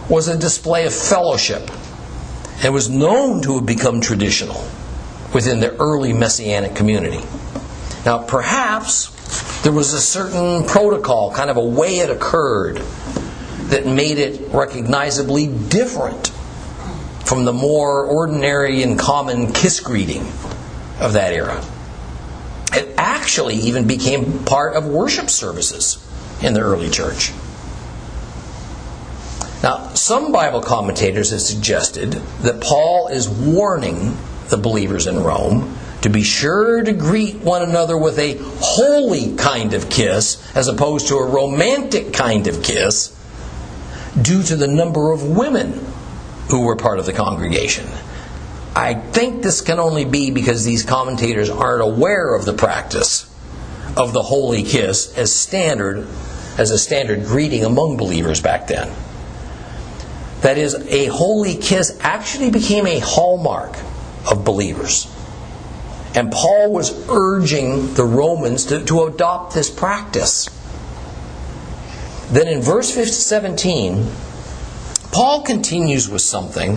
was 0.09 0.29
a 0.29 0.39
display 0.39 0.87
of 0.87 0.95
fellowship 0.95 1.71
and 2.63 2.73
was 2.73 2.89
known 2.89 3.43
to 3.43 3.57
have 3.57 3.67
become 3.67 4.01
traditional 4.01 4.65
within 5.33 5.61
the 5.61 5.75
early 5.77 6.13
Messianic 6.13 6.75
community. 6.75 7.25
Now, 8.05 8.19
perhaps 8.19 9.09
there 9.63 9.73
was 9.73 9.93
a 9.93 10.01
certain 10.01 10.65
protocol, 10.67 11.33
kind 11.33 11.51
of 11.51 11.57
a 11.57 11.65
way 11.65 11.99
it 11.99 12.11
occurred, 12.11 12.79
that 13.69 13.87
made 13.87 14.19
it 14.19 14.49
recognizably 14.53 15.47
different 15.47 16.29
from 17.27 17.45
the 17.45 17.53
more 17.53 18.05
ordinary 18.05 18.83
and 18.83 18.99
common 18.99 19.53
kiss 19.53 19.81
greeting 19.81 20.23
of 21.01 21.13
that 21.13 21.35
era. 21.35 21.63
It 22.73 22.95
actually 22.97 23.57
even 23.57 23.87
became 23.87 24.45
part 24.45 24.75
of 24.75 24.87
worship 24.87 25.29
services 25.29 26.03
in 26.43 26.55
the 26.55 26.61
early 26.61 26.89
church. 26.89 27.33
Now, 29.63 29.89
some 29.95 30.33
Bible 30.33 30.63
commentators 30.63 31.31
have 31.31 31.41
suggested 31.41 32.13
that 32.43 32.63
Paul 32.63 33.09
is 33.09 33.29
warning 33.29 34.17
the 34.51 34.57
believers 34.57 35.07
in 35.07 35.23
Rome 35.23 35.77
to 36.03 36.09
be 36.09 36.23
sure 36.23 36.83
to 36.83 36.93
greet 36.93 37.37
one 37.37 37.63
another 37.63 37.97
with 37.99 38.19
a 38.19 38.39
holy 38.61 39.37
kind 39.37 39.75
of 39.75 39.91
kiss 39.91 40.43
as 40.57 40.69
opposed 40.69 41.09
to 41.09 41.17
a 41.17 41.27
romantic 41.27 42.13
kind 42.13 42.47
of 42.47 42.63
kiss 42.63 43.15
due 44.21 44.43
to 44.43 44.57
the 44.57 44.69
number 44.69 45.13
of 45.13 45.23
women 45.23 45.73
who 46.51 46.63
were 46.63 46.77
part 46.77 46.99
of 46.99 47.07
the 47.07 47.13
congregation. 47.13 47.87
I 48.75 48.95
think 48.95 49.43
this 49.43 49.61
can 49.61 49.81
only 49.81 50.05
be 50.05 50.31
because 50.31 50.65
these 50.65 50.85
commentators 50.85 51.51
aren't 51.51 51.83
aware 51.83 52.35
of 52.35 52.45
the 52.45 52.53
practice 52.53 53.25
of 53.97 54.13
the 54.13 54.23
holy 54.23 54.63
kiss 54.63 55.17
as 55.19 55.35
standard 55.35 56.07
as 56.59 56.71
a 56.71 56.79
standard 56.79 57.25
greeting 57.25 57.65
among 57.65 57.97
believers 57.97 58.41
back 58.41 58.69
then. 58.69 58.93
That 60.43 60.59
is, 60.59 60.75
a 60.75 61.07
holy 61.07 61.57
kiss 61.57 61.99
actually 62.01 62.51
became 62.51 62.87
a 62.87 63.01
hallmark 63.01 63.77
of 64.31 64.45
believers. 64.45 65.13
And 66.15 66.33
Paul 66.33 66.73
was 66.73 67.09
urging 67.09 67.95
the 67.95 68.05
Romans 68.05 68.67
to, 68.67 68.85
to 68.85 69.05
adopt 69.05 69.55
this 69.55 69.71
practice. 69.71 70.49
Then 72.31 72.49
in 72.49 72.61
verse 72.61 72.93
17, 72.95 74.11
Paul 75.13 75.43
continues 75.43 76.09
with 76.09 76.23
something 76.23 76.75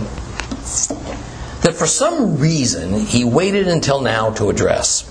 that 1.60 1.74
for 1.74 1.86
some 1.86 2.38
reason 2.38 3.00
he 3.00 3.24
waited 3.24 3.68
until 3.68 4.00
now 4.00 4.30
to 4.34 4.50
address. 4.50 5.08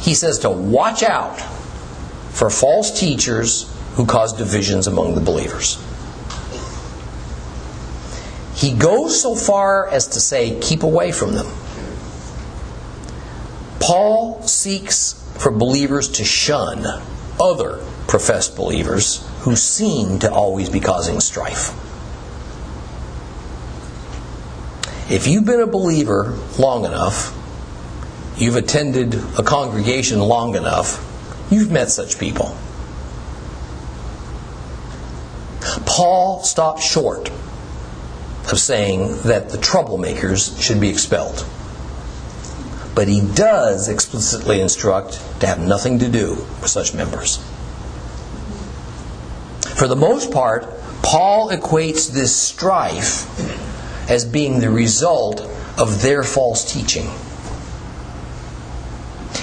He 0.00 0.14
says 0.14 0.40
to 0.40 0.50
watch 0.50 1.02
out 1.02 1.40
for 2.30 2.50
false 2.50 2.98
teachers 2.98 3.72
who 3.94 4.06
cause 4.06 4.32
divisions 4.32 4.86
among 4.86 5.14
the 5.14 5.20
believers. 5.20 5.78
He 8.62 8.72
goes 8.72 9.20
so 9.20 9.34
far 9.34 9.88
as 9.88 10.06
to 10.06 10.20
say, 10.20 10.56
keep 10.60 10.84
away 10.84 11.10
from 11.10 11.32
them. 11.32 11.48
Paul 13.80 14.40
seeks 14.46 15.14
for 15.38 15.50
believers 15.50 16.08
to 16.12 16.24
shun 16.24 16.86
other 17.40 17.84
professed 18.06 18.54
believers 18.54 19.28
who 19.40 19.56
seem 19.56 20.20
to 20.20 20.30
always 20.30 20.68
be 20.68 20.78
causing 20.78 21.18
strife. 21.18 21.70
If 25.10 25.26
you've 25.26 25.44
been 25.44 25.58
a 25.58 25.66
believer 25.66 26.38
long 26.56 26.84
enough, 26.84 27.36
you've 28.36 28.54
attended 28.54 29.16
a 29.36 29.42
congregation 29.42 30.20
long 30.20 30.54
enough, 30.54 31.04
you've 31.50 31.72
met 31.72 31.90
such 31.90 32.16
people. 32.16 32.56
Paul 35.84 36.44
stopped 36.44 36.80
short 36.80 37.28
of 38.50 38.58
saying 38.58 39.22
that 39.22 39.50
the 39.50 39.58
troublemakers 39.58 40.60
should 40.60 40.80
be 40.80 40.88
expelled. 40.88 41.46
But 42.94 43.08
he 43.08 43.20
does 43.34 43.88
explicitly 43.88 44.60
instruct 44.60 45.20
to 45.40 45.46
have 45.46 45.58
nothing 45.58 45.98
to 46.00 46.08
do 46.08 46.34
with 46.60 46.68
such 46.68 46.94
members. 46.94 47.38
For 49.76 49.88
the 49.88 49.96
most 49.96 50.30
part, 50.30 50.66
Paul 51.02 51.50
equates 51.50 52.12
this 52.12 52.36
strife 52.36 53.26
as 54.10 54.24
being 54.24 54.60
the 54.60 54.70
result 54.70 55.40
of 55.78 56.02
their 56.02 56.22
false 56.22 56.70
teaching. 56.70 57.10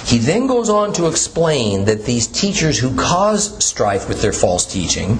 He 0.04 0.18
then 0.18 0.46
goes 0.46 0.68
on 0.68 0.92
to 0.94 1.06
explain 1.06 1.84
that 1.84 2.04
these 2.04 2.26
teachers 2.26 2.78
who 2.78 2.96
cause 2.96 3.64
strife 3.64 4.08
with 4.08 4.22
their 4.22 4.32
false 4.32 4.66
teaching 4.66 5.18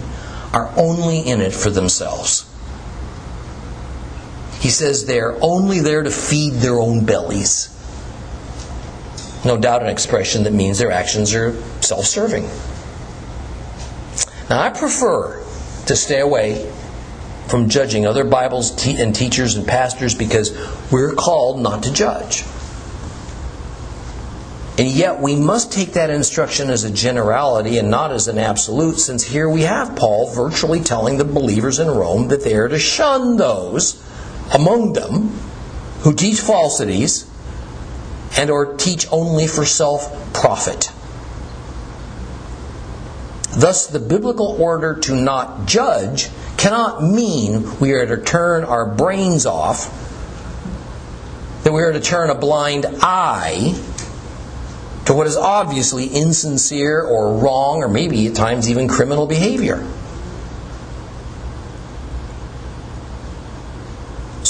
are 0.52 0.72
only 0.76 1.20
in 1.20 1.40
it 1.40 1.52
for 1.52 1.70
themselves. 1.70 2.49
He 4.60 4.68
says 4.68 5.06
they're 5.06 5.36
only 5.42 5.80
there 5.80 6.02
to 6.02 6.10
feed 6.10 6.52
their 6.54 6.78
own 6.78 7.06
bellies. 7.06 7.74
No 9.42 9.56
doubt 9.56 9.82
an 9.82 9.88
expression 9.88 10.44
that 10.44 10.52
means 10.52 10.78
their 10.78 10.92
actions 10.92 11.34
are 11.34 11.54
self 11.80 12.04
serving. 12.04 12.44
Now, 14.50 14.60
I 14.60 14.68
prefer 14.68 15.42
to 15.86 15.96
stay 15.96 16.20
away 16.20 16.70
from 17.48 17.70
judging 17.70 18.06
other 18.06 18.22
Bibles 18.22 18.86
and 18.86 19.14
teachers 19.14 19.56
and 19.56 19.66
pastors 19.66 20.14
because 20.14 20.52
we're 20.92 21.14
called 21.14 21.60
not 21.60 21.84
to 21.84 21.92
judge. 21.92 22.44
And 24.78 24.88
yet, 24.88 25.20
we 25.20 25.36
must 25.36 25.72
take 25.72 25.94
that 25.94 26.10
instruction 26.10 26.68
as 26.68 26.84
a 26.84 26.90
generality 26.90 27.78
and 27.78 27.90
not 27.90 28.12
as 28.12 28.28
an 28.28 28.38
absolute, 28.38 28.98
since 28.98 29.22
here 29.22 29.48
we 29.48 29.62
have 29.62 29.96
Paul 29.96 30.30
virtually 30.34 30.80
telling 30.80 31.16
the 31.16 31.24
believers 31.24 31.78
in 31.78 31.88
Rome 31.88 32.28
that 32.28 32.44
they 32.44 32.54
are 32.54 32.68
to 32.68 32.78
shun 32.78 33.36
those 33.36 34.02
among 34.52 34.92
them 34.92 35.28
who 36.00 36.14
teach 36.14 36.40
falsities 36.40 37.26
and 38.36 38.50
or 38.50 38.76
teach 38.76 39.06
only 39.12 39.46
for 39.46 39.64
self 39.64 40.32
profit. 40.32 40.90
Thus, 43.52 43.88
the 43.88 43.98
biblical 43.98 44.56
order 44.60 44.94
to 45.00 45.16
not 45.16 45.66
judge 45.66 46.28
cannot 46.56 47.02
mean 47.02 47.78
we 47.80 47.92
are 47.92 48.06
to 48.06 48.22
turn 48.22 48.64
our 48.64 48.86
brains 48.86 49.44
off, 49.44 49.88
that 51.64 51.72
we 51.72 51.82
are 51.82 51.92
to 51.92 52.00
turn 52.00 52.30
a 52.30 52.34
blind 52.34 52.86
eye 53.00 53.74
to 55.06 55.14
what 55.14 55.26
is 55.26 55.36
obviously 55.36 56.06
insincere 56.06 57.02
or 57.02 57.38
wrong 57.38 57.82
or 57.82 57.88
maybe 57.88 58.28
at 58.28 58.34
times 58.36 58.70
even 58.70 58.86
criminal 58.86 59.26
behavior. 59.26 59.84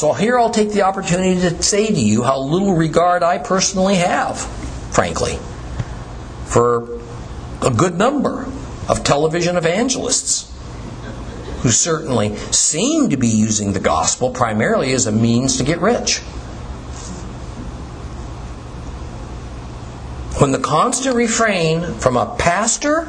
So 0.00 0.14
here 0.14 0.38
I'll 0.38 0.48
take 0.48 0.70
the 0.70 0.80
opportunity 0.80 1.38
to 1.42 1.62
say 1.62 1.86
to 1.86 2.00
you 2.00 2.22
how 2.22 2.38
little 2.38 2.72
regard 2.72 3.22
I 3.22 3.36
personally 3.36 3.96
have, 3.96 4.40
frankly, 4.90 5.38
for 6.46 6.98
a 7.60 7.70
good 7.70 7.98
number 7.98 8.46
of 8.88 9.04
television 9.04 9.58
evangelists 9.58 10.50
who 11.60 11.68
certainly 11.68 12.34
seem 12.50 13.10
to 13.10 13.18
be 13.18 13.28
using 13.28 13.74
the 13.74 13.78
gospel 13.78 14.30
primarily 14.30 14.94
as 14.94 15.04
a 15.04 15.12
means 15.12 15.58
to 15.58 15.64
get 15.64 15.82
rich. 15.82 16.20
when 20.40 20.52
the 20.52 20.58
constant 20.58 21.14
refrain 21.14 21.92
from 21.98 22.16
a 22.16 22.34
pastor 22.36 23.06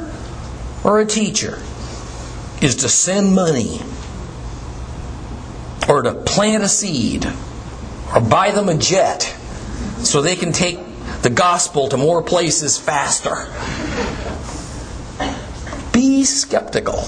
or 0.84 1.00
a 1.00 1.06
teacher 1.06 1.58
is 2.60 2.76
to 2.76 2.88
send 2.90 3.34
money 3.34 3.80
or 5.92 6.00
to 6.00 6.14
plant 6.14 6.64
a 6.64 6.68
seed 6.68 7.26
or 8.14 8.20
buy 8.22 8.50
them 8.50 8.70
a 8.70 8.74
jet 8.78 9.24
so 9.98 10.22
they 10.22 10.36
can 10.36 10.50
take 10.50 10.78
the 11.20 11.28
gospel 11.28 11.90
to 11.90 11.98
more 11.98 12.22
places 12.22 12.78
faster. 12.78 13.46
Be 15.92 16.24
skeptical. 16.24 17.02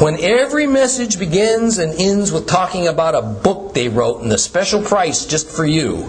When 0.00 0.18
every 0.18 0.66
message 0.66 1.18
begins 1.18 1.76
and 1.76 1.92
ends 2.00 2.32
with 2.32 2.46
talking 2.46 2.88
about 2.88 3.14
a 3.14 3.20
book 3.20 3.74
they 3.74 3.90
wrote 3.90 4.22
and 4.22 4.32
the 4.32 4.38
special 4.38 4.80
price 4.80 5.26
just 5.26 5.50
for 5.50 5.66
you, 5.66 6.06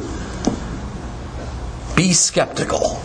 be 1.97 2.13
skeptical. 2.13 3.01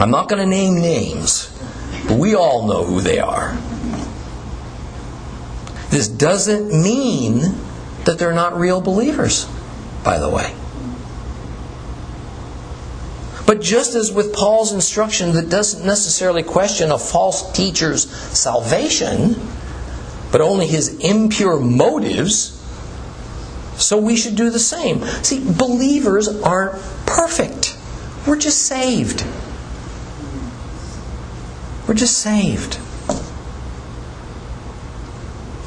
I'm 0.00 0.10
not 0.10 0.28
going 0.28 0.42
to 0.42 0.48
name 0.48 0.80
names, 0.80 1.51
but 2.06 2.18
we 2.18 2.34
all 2.34 2.66
know 2.66 2.84
who 2.84 3.00
they 3.00 3.18
are. 3.18 3.56
This 5.90 6.08
doesn't 6.08 6.68
mean 6.68 7.42
that 8.04 8.18
they're 8.18 8.32
not 8.32 8.58
real 8.58 8.80
believers, 8.80 9.46
by 10.02 10.18
the 10.18 10.28
way. 10.28 10.54
But 13.46 13.60
just 13.60 13.94
as 13.94 14.10
with 14.10 14.32
Paul's 14.32 14.72
instruction 14.72 15.32
that 15.32 15.50
doesn't 15.50 15.84
necessarily 15.84 16.42
question 16.42 16.90
a 16.90 16.98
false 16.98 17.52
teacher's 17.52 18.10
salvation, 18.10 19.36
but 20.30 20.40
only 20.40 20.66
his 20.66 20.98
impure 21.00 21.60
motives, 21.60 22.58
so 23.76 23.98
we 23.98 24.16
should 24.16 24.36
do 24.36 24.48
the 24.50 24.58
same. 24.58 25.04
See, 25.22 25.40
believers 25.44 26.28
aren't 26.28 26.80
perfect. 27.04 27.76
We're 28.26 28.38
just 28.38 28.62
saved. 28.62 29.24
We're 31.92 31.98
just 31.98 32.20
saved. 32.20 32.78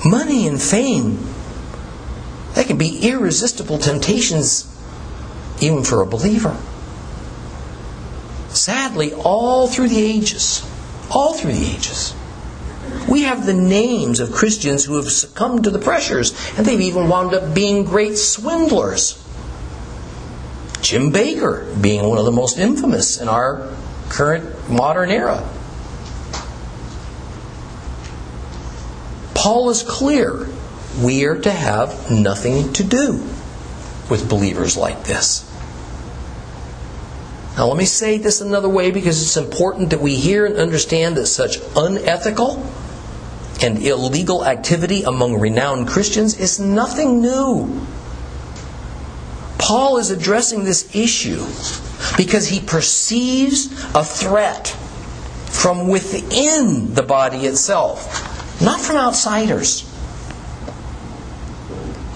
Money 0.04 0.48
and 0.48 0.60
fame, 0.60 1.20
they 2.56 2.64
can 2.64 2.80
be 2.80 3.08
irresistible 3.08 3.78
temptations 3.78 4.66
even 5.62 5.84
for 5.84 6.02
a 6.02 6.08
believer. 6.08 6.60
Sadly, 8.50 9.14
all 9.14 9.68
through 9.68 9.90
the 9.90 10.02
ages, 10.02 10.68
all 11.12 11.36
through 11.36 11.54
the 11.54 11.76
ages, 11.76 12.16
we 13.08 13.22
have 13.22 13.46
the 13.46 13.54
names 13.54 14.20
of 14.20 14.32
Christians 14.32 14.84
who 14.84 14.96
have 14.96 15.12
succumbed 15.12 15.66
to 15.66 15.70
the 15.70 15.78
pressures, 15.78 16.34
and 16.58 16.66
they've 16.66 16.82
even 16.82 17.08
wound 17.08 17.36
up 17.36 17.54
being 17.54 17.84
great 17.84 18.18
swindlers. 18.18 19.24
Jim 20.82 21.14
Bakker 21.14 21.80
being 21.80 22.10
one 22.10 22.18
of 22.18 22.26
the 22.26 22.32
most 22.32 22.58
infamous 22.58 23.22
in 23.22 23.30
our 23.30 23.72
current 24.10 24.72
modern 24.72 25.12
era. 25.12 25.48
Paul 29.46 29.70
is 29.70 29.84
clear 29.84 30.48
we 31.00 31.26
are 31.26 31.38
to 31.42 31.52
have 31.52 32.10
nothing 32.10 32.74
to 32.74 32.84
do 32.84 33.24
with 34.10 34.28
believers 34.28 34.76
like 34.76 35.04
this. 35.04 35.48
Now, 37.56 37.68
let 37.68 37.78
me 37.78 37.86
say 37.86 38.18
this 38.18 38.42
another 38.42 38.68
way 38.68 38.90
because 38.90 39.22
it's 39.22 39.38
important 39.38 39.92
that 39.92 40.02
we 40.02 40.16
hear 40.16 40.48
and 40.48 40.58
understand 40.58 41.18
that 41.18 41.28
such 41.28 41.60
unethical 41.76 42.68
and 43.62 43.78
illegal 43.86 44.44
activity 44.44 45.04
among 45.04 45.40
renowned 45.40 45.90
Christians 45.90 46.40
is 46.40 46.60
nothing 46.60 47.22
new. 47.22 47.86
Paul 49.60 49.98
is 49.98 50.10
addressing 50.10 50.64
this 50.64 50.96
issue 50.96 51.46
because 52.18 52.48
he 52.48 52.62
perceives 52.62 53.68
a 53.94 54.04
threat 54.04 54.70
from 55.52 55.88
within 55.88 56.96
the 56.96 57.04
body 57.04 57.46
itself, 57.46 58.35
not 58.62 58.80
from 58.80 58.98
outsiders. 58.98 59.92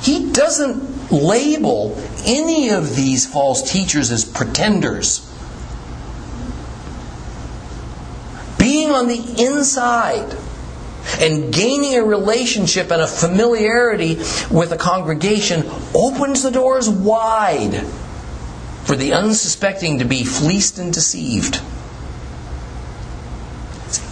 He 0.02 0.32
doesn't 0.32 1.12
label 1.12 2.02
any 2.26 2.70
of 2.70 2.96
these 2.96 3.26
false 3.26 3.72
teachers 3.72 4.12
as 4.12 4.24
pretenders. 4.24 5.26
Being 8.58 8.92
on 8.92 9.08
the 9.08 9.44
inside 9.44 10.38
and 11.20 11.54
gaining 11.54 11.96
a 11.96 12.04
relationship 12.04 12.92
and 12.92 13.02
a 13.02 13.08
familiarity 13.08 14.16
with 14.52 14.72
a 14.72 14.78
congregation 14.78 15.70
opens 15.94 16.44
the 16.44 16.52
doors 16.52 16.90
wide 16.90 17.86
for 18.84 18.96
the 18.96 19.14
unsuspecting 19.14 20.00
to 20.00 20.06
be 20.06 20.24
fleeced 20.24 20.80
and 20.80 20.94
deceived. 20.94 21.62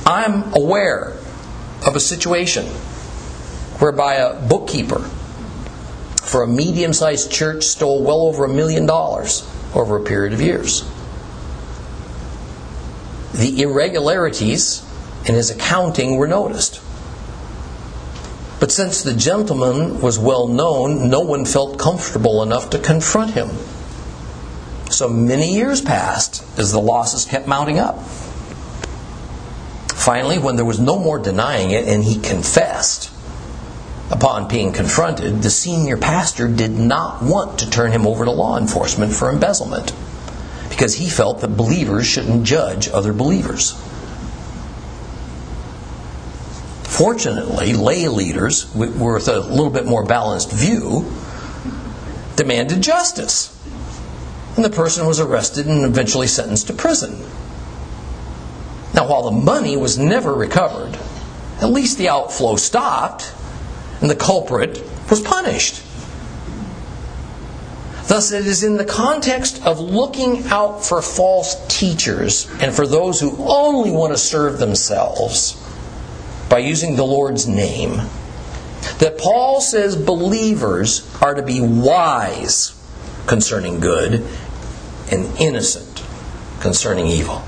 I'm 0.06 0.54
aware 0.54 1.17
of 1.88 1.96
a 1.96 2.00
situation 2.00 2.66
whereby 3.80 4.16
a 4.16 4.48
bookkeeper 4.48 5.00
for 6.22 6.44
a 6.44 6.48
medium 6.48 6.94
sized 6.94 7.32
church 7.32 7.64
stole 7.64 8.04
well 8.04 8.22
over 8.22 8.46
a 8.46 8.50
million 8.50 8.86
dollars 8.86 9.50
over 9.74 9.98
a 9.98 10.04
period 10.04 10.34
of 10.34 10.42
years. 10.42 10.84
the 13.38 13.62
irregularities 13.62 14.84
in 15.26 15.36
his 15.36 15.52
accounting 15.52 16.18
were 16.18 16.28
noticed. 16.28 16.82
But 18.60 18.72
since 18.72 19.04
the 19.04 19.14
gentleman 19.14 20.02
was 20.02 20.18
well 20.18 20.48
known, 20.48 21.10
no 21.10 21.20
one 21.20 21.46
felt 21.46 21.78
comfortable 21.78 22.42
enough 22.42 22.72
to 22.72 22.80
confront 22.80 23.32
him. 23.32 23.50
So 24.90 25.08
many 25.08 25.54
years 25.54 25.82
passed 25.82 26.44
as 26.58 26.72
the 26.72 26.80
losses 26.80 27.26
kept 27.26 27.48
mounting 27.48 27.78
up. 27.78 28.00
Finally, 29.98 30.38
when 30.38 30.56
there 30.56 30.64
was 30.64 30.80
no 30.80 30.98
more 30.98 31.20
denying 31.20 31.72
it 31.72 31.88
and 31.88 32.04
he 32.04 32.20
confessed, 32.20 33.12
upon 34.12 34.48
being 34.48 34.72
confronted, 34.72 35.42
the 35.42 35.50
senior 35.50 35.98
pastor 35.98 36.48
did 36.48 36.72
not 36.72 37.22
want 37.22 37.60
to 37.60 37.70
turn 37.70 37.92
him 37.92 38.06
over 38.06 38.24
to 38.24 38.32
law 38.32 38.58
enforcement 38.58 39.12
for 39.12 39.30
embezzlement 39.30 39.92
because 40.70 40.94
he 40.94 41.10
felt 41.10 41.42
that 41.42 41.58
believers 41.58 42.06
shouldn't 42.06 42.46
judge 42.46 42.88
other 42.88 43.12
believers. 43.12 43.72
Fortunately, 46.84 47.74
lay 47.74 48.08
leaders 48.08 48.74
with 48.74 49.28
a 49.28 49.40
little 49.40 49.72
bit 49.72 49.86
more 49.86 50.06
balanced 50.06 50.52
view 50.52 51.12
demanded 52.36 52.82
justice. 52.82 53.54
And 54.56 54.64
the 54.64 54.70
person 54.70 55.06
was 55.06 55.20
arrested 55.20 55.66
and 55.66 55.84
eventually 55.84 56.28
sentenced 56.28 56.68
to 56.68 56.74
prison. 56.74 57.20
While 59.08 59.24
the 59.24 59.32
money 59.32 59.78
was 59.78 59.98
never 59.98 60.34
recovered, 60.34 60.98
at 61.62 61.70
least 61.70 61.98
the 61.98 62.10
outflow 62.10 62.58
stopped 62.58 63.32
and 64.02 64.10
the 64.10 64.16
culprit 64.16 64.84
was 65.10 65.22
punished. 65.22 65.82
Thus, 68.08 68.32
it 68.32 68.46
is 68.46 68.64
in 68.64 68.78
the 68.78 68.86
context 68.86 69.66
of 69.66 69.80
looking 69.80 70.46
out 70.48 70.84
for 70.84 71.02
false 71.02 71.56
teachers 71.68 72.50
and 72.60 72.74
for 72.74 72.86
those 72.86 73.20
who 73.20 73.36
only 73.40 73.92
want 73.92 74.12
to 74.12 74.18
serve 74.18 74.60
themselves 74.60 75.62
by 76.50 76.60
using 76.60 76.96
the 76.96 77.06
Lord's 77.06 77.48
name, 77.48 78.02
that 79.00 79.18
Paul 79.18 79.62
says 79.62 79.96
believers 79.96 81.10
are 81.22 81.34
to 81.34 81.44
be 81.44 81.62
wise 81.62 82.74
concerning 83.26 83.80
good 83.80 84.26
and 85.12 85.26
innocent 85.40 86.04
concerning 86.60 87.08
evil. 87.08 87.44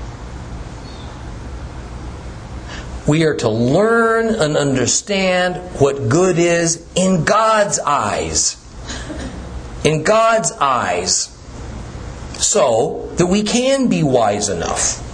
We 3.10 3.24
are 3.24 3.34
to 3.38 3.48
learn 3.48 4.28
and 4.28 4.56
understand 4.56 5.56
what 5.80 6.08
good 6.08 6.38
is 6.38 6.86
in 6.94 7.24
God's 7.24 7.80
eyes. 7.80 8.56
In 9.82 10.04
God's 10.04 10.52
eyes. 10.52 11.26
So 12.38 13.10
that 13.16 13.26
we 13.26 13.42
can 13.42 13.88
be 13.88 14.04
wise 14.04 14.48
enough 14.48 15.04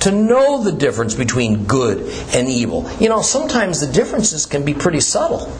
to 0.00 0.10
know 0.10 0.62
the 0.62 0.72
difference 0.72 1.14
between 1.14 1.64
good 1.64 2.00
and 2.34 2.50
evil. 2.50 2.86
You 3.00 3.08
know, 3.08 3.22
sometimes 3.22 3.80
the 3.80 3.90
differences 3.90 4.44
can 4.44 4.66
be 4.66 4.74
pretty 4.74 5.00
subtle. 5.00 5.50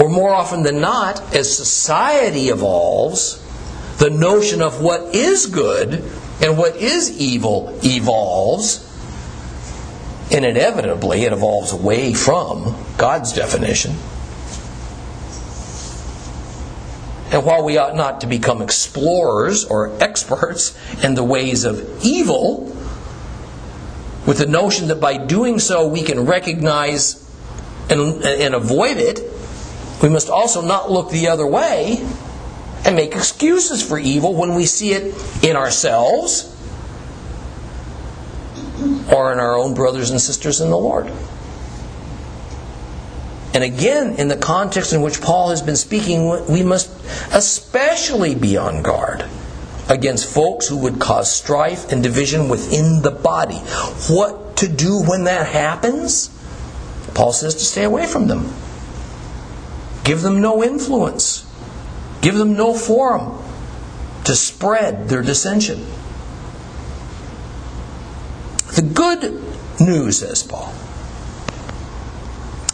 Or 0.00 0.08
more 0.08 0.34
often 0.34 0.64
than 0.64 0.80
not, 0.80 1.36
as 1.36 1.56
society 1.56 2.48
evolves, 2.48 3.40
the 3.98 4.10
notion 4.10 4.60
of 4.60 4.82
what 4.82 5.14
is 5.14 5.46
good 5.46 6.02
and 6.42 6.58
what 6.58 6.76
is 6.76 7.18
evil 7.20 7.78
evolves. 7.84 8.88
And 10.32 10.44
inevitably, 10.44 11.22
it 11.22 11.32
evolves 11.32 11.72
away 11.72 12.14
from 12.14 12.74
God's 12.98 13.32
definition. 13.32 13.92
And 17.30 17.46
while 17.46 17.64
we 17.64 17.78
ought 17.78 17.94
not 17.94 18.22
to 18.22 18.26
become 18.26 18.60
explorers 18.60 19.64
or 19.64 19.92
experts 20.02 20.76
in 21.04 21.14
the 21.14 21.24
ways 21.24 21.64
of 21.64 22.04
evil, 22.04 22.64
with 24.26 24.38
the 24.38 24.46
notion 24.46 24.88
that 24.88 25.00
by 25.00 25.16
doing 25.16 25.58
so 25.58 25.86
we 25.86 26.02
can 26.02 26.26
recognize 26.26 27.18
and, 27.88 28.22
and 28.24 28.54
avoid 28.54 28.96
it, 28.96 29.20
we 30.02 30.08
must 30.08 30.28
also 30.28 30.60
not 30.60 30.90
look 30.90 31.10
the 31.10 31.28
other 31.28 31.46
way 31.46 32.04
and 32.84 32.96
make 32.96 33.14
excuses 33.14 33.86
for 33.86 33.98
evil 33.98 34.34
when 34.34 34.54
we 34.54 34.66
see 34.66 34.92
it 34.92 35.14
in 35.44 35.56
ourselves 35.56 36.48
or 39.12 39.32
in 39.32 39.38
our 39.38 39.56
own 39.56 39.74
brothers 39.74 40.10
and 40.10 40.20
sisters 40.20 40.60
in 40.60 40.70
the 40.70 40.76
Lord. 40.76 41.10
And 43.54 43.62
again, 43.62 44.16
in 44.16 44.28
the 44.28 44.36
context 44.36 44.92
in 44.92 45.02
which 45.02 45.20
Paul 45.20 45.50
has 45.50 45.60
been 45.60 45.76
speaking, 45.76 46.28
we 46.48 46.62
must 46.62 46.90
especially 47.32 48.34
be 48.34 48.56
on 48.56 48.82
guard 48.82 49.26
against 49.88 50.32
folks 50.32 50.68
who 50.68 50.78
would 50.78 50.98
cause 50.98 51.30
strife 51.30 51.92
and 51.92 52.02
division 52.02 52.48
within 52.48 53.02
the 53.02 53.10
body. 53.10 53.58
What 54.08 54.56
to 54.56 54.68
do 54.68 55.02
when 55.02 55.24
that 55.24 55.46
happens? 55.46 56.30
Paul 57.14 57.32
says 57.32 57.54
to 57.56 57.64
stay 57.64 57.84
away 57.84 58.06
from 58.06 58.28
them. 58.28 58.54
Give 60.02 60.22
them 60.22 60.40
no 60.40 60.64
influence. 60.64 61.44
Give 62.22 62.34
them 62.34 62.54
no 62.54 62.72
forum 62.72 63.42
to 64.24 64.34
spread 64.34 65.08
their 65.08 65.22
dissension. 65.22 65.84
The 68.74 68.82
good 68.82 69.42
news, 69.80 70.20
says 70.20 70.42
Paul, 70.42 70.72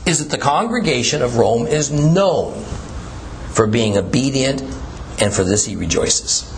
is 0.07 0.21
that 0.21 0.31
the 0.31 0.39
congregation 0.39 1.23
of 1.23 1.37
Rome 1.39 1.67
is 1.67 1.91
known 1.91 2.63
for 3.51 3.67
being 3.67 3.97
obedient, 3.97 4.63
and 5.21 5.33
for 5.33 5.43
this 5.43 5.65
he 5.65 5.75
rejoices. 5.75 6.55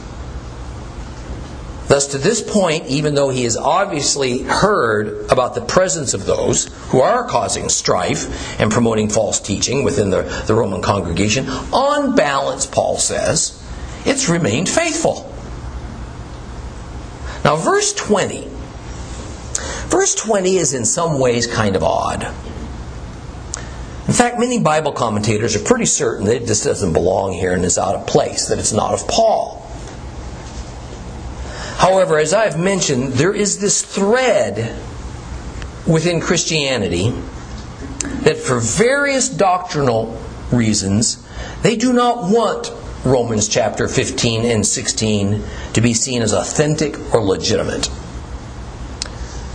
Thus, 1.91 2.07
to 2.07 2.19
this 2.19 2.41
point, 2.41 2.87
even 2.87 3.17
though 3.17 3.31
he 3.31 3.43
has 3.43 3.57
obviously 3.57 4.45
heard 4.45 5.29
about 5.29 5.57
the 5.57 5.61
presence 5.61 6.15
of 6.15 6.25
those 6.25 6.67
who 6.91 7.01
are 7.01 7.27
causing 7.27 7.69
strife 7.69 8.61
and 8.61 8.71
promoting 8.71 9.09
false 9.09 9.41
teaching 9.41 9.83
within 9.83 10.11
the, 10.11 10.23
the 10.47 10.55
Roman 10.55 10.83
congregation, 10.83 11.49
on 11.49 12.15
balance, 12.15 12.65
Paul 12.65 12.97
says, 12.97 13.61
it's 14.07 14.29
remained 14.29 14.69
faithful. 14.69 15.35
Now, 17.45 17.57
verse 17.57 17.93
20. 17.93 18.47
Verse 19.89 20.15
20 20.15 20.59
is 20.59 20.75
in 20.75 20.85
some 20.85 21.19
ways 21.19 21.49
kind 21.49 21.75
of 21.75 21.83
odd. 21.83 22.23
In 24.07 24.15
fact, 24.15 24.39
many 24.39 24.61
Bible 24.61 24.93
commentators 24.93 25.57
are 25.57 25.65
pretty 25.65 25.87
certain 25.87 26.27
that 26.27 26.47
this 26.47 26.63
doesn't 26.63 26.93
belong 26.93 27.33
here 27.33 27.53
and 27.53 27.65
is 27.65 27.79
out 27.79 27.97
of 27.97 28.07
place, 28.07 28.47
that 28.47 28.61
it's 28.61 28.73
not 28.73 28.95
of 28.95 29.09
Paul. 29.09 29.60
However, 31.81 32.19
as 32.19 32.35
I've 32.35 32.59
mentioned, 32.59 33.15
there 33.15 33.33
is 33.33 33.59
this 33.59 33.81
thread 33.81 34.77
within 35.87 36.21
Christianity 36.21 37.09
that 38.21 38.37
for 38.37 38.61
various 38.61 39.31
doctrinal 39.31 40.21
reasons, 40.53 41.27
they 41.63 41.77
do 41.77 41.95
not 41.95 42.31
want 42.31 42.71
Romans 43.03 43.49
chapter 43.49 43.89
15 43.89 44.45
and 44.45 44.67
16 44.67 45.43
to 45.73 45.81
be 45.81 45.95
seen 45.95 46.21
as 46.21 46.35
authentic 46.35 47.15
or 47.15 47.23
legitimate. 47.23 47.89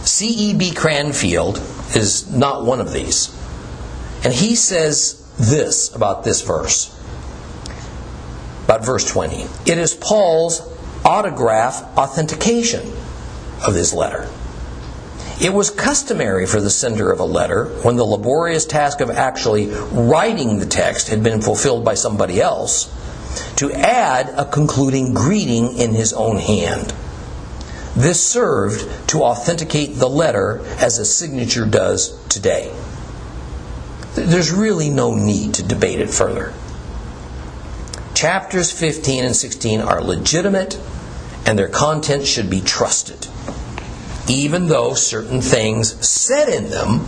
C.E.B. 0.03 0.73
Cranfield 0.73 1.57
is 1.95 2.33
not 2.33 2.65
one 2.65 2.81
of 2.81 2.91
these. 2.91 3.29
And 4.23 4.33
he 4.33 4.55
says 4.55 5.31
this 5.37 5.95
about 5.95 6.23
this 6.23 6.41
verse, 6.41 6.89
about 8.63 8.83
verse 8.83 9.07
20. 9.07 9.43
It 9.67 9.77
is 9.77 9.93
Paul's 9.93 10.74
autograph 11.05 11.97
authentication 11.97 12.81
of 13.65 13.73
this 13.73 13.93
letter. 13.93 14.27
It 15.39 15.53
was 15.53 15.69
customary 15.69 16.47
for 16.47 16.59
the 16.59 16.69
sender 16.69 17.11
of 17.11 17.19
a 17.19 17.25
letter, 17.25 17.65
when 17.83 17.95
the 17.95 18.05
laborious 18.05 18.65
task 18.65 19.01
of 19.01 19.09
actually 19.09 19.67
writing 19.67 20.59
the 20.59 20.65
text 20.65 21.09
had 21.09 21.23
been 21.23 21.41
fulfilled 21.41 21.85
by 21.85 21.93
somebody 21.93 22.41
else, 22.41 22.91
to 23.57 23.71
add 23.71 24.29
a 24.37 24.45
concluding 24.45 25.13
greeting 25.13 25.77
in 25.77 25.93
his 25.93 26.13
own 26.13 26.37
hand. 26.37 26.93
This 27.95 28.25
served 28.25 29.09
to 29.09 29.23
authenticate 29.23 29.95
the 29.95 30.09
letter 30.09 30.61
as 30.79 30.99
a 30.99 31.05
signature 31.05 31.65
does 31.65 32.17
today. 32.27 32.73
There's 34.15 34.51
really 34.51 34.89
no 34.89 35.13
need 35.15 35.55
to 35.55 35.63
debate 35.63 35.99
it 35.99 36.09
further. 36.09 36.53
Chapters 38.13 38.71
15 38.71 39.25
and 39.25 39.35
16 39.35 39.81
are 39.81 40.01
legitimate 40.01 40.79
and 41.45 41.57
their 41.57 41.67
content 41.67 42.25
should 42.25 42.49
be 42.49 42.61
trusted. 42.61 43.27
Even 44.27 44.67
though 44.67 44.93
certain 44.93 45.41
things 45.41 46.07
said 46.07 46.49
in 46.49 46.69
them, 46.69 47.05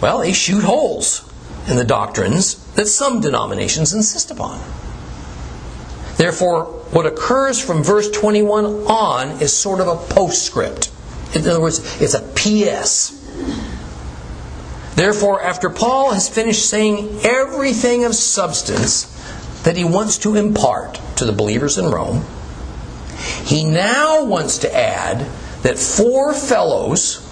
well, 0.00 0.18
they 0.18 0.32
shoot 0.32 0.62
holes 0.62 1.26
in 1.68 1.76
the 1.76 1.84
doctrines 1.84 2.56
that 2.74 2.86
some 2.86 3.20
denominations 3.20 3.92
insist 3.94 4.30
upon. 4.30 4.60
Therefore, 6.16 6.64
what 6.92 7.06
occurs 7.06 7.58
from 7.58 7.82
verse 7.82 8.10
21 8.10 8.64
on 8.86 9.40
is 9.40 9.52
sort 9.52 9.80
of 9.80 9.88
a 9.88 9.96
postscript. 10.14 10.90
In 11.34 11.46
other 11.46 11.60
words, 11.60 12.00
it's 12.02 12.14
a 12.14 12.20
PS 12.20 13.20
Therefore, 15.00 15.42
after 15.42 15.70
Paul 15.70 16.12
has 16.12 16.28
finished 16.28 16.68
saying 16.68 17.20
everything 17.24 18.04
of 18.04 18.14
substance 18.14 19.06
that 19.62 19.74
he 19.74 19.82
wants 19.82 20.18
to 20.18 20.36
impart 20.36 21.00
to 21.16 21.24
the 21.24 21.32
believers 21.32 21.78
in 21.78 21.86
Rome, 21.86 22.22
He 23.44 23.64
now 23.64 24.24
wants 24.24 24.58
to 24.58 24.74
add 24.74 25.26
that 25.62 25.78
four 25.78 26.32
fellows 26.34 27.26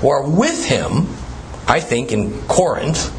who 0.00 0.08
are 0.08 0.28
with 0.28 0.64
him, 0.66 1.08
I 1.66 1.80
think 1.80 2.12
in 2.12 2.40
Corinth, 2.42 3.14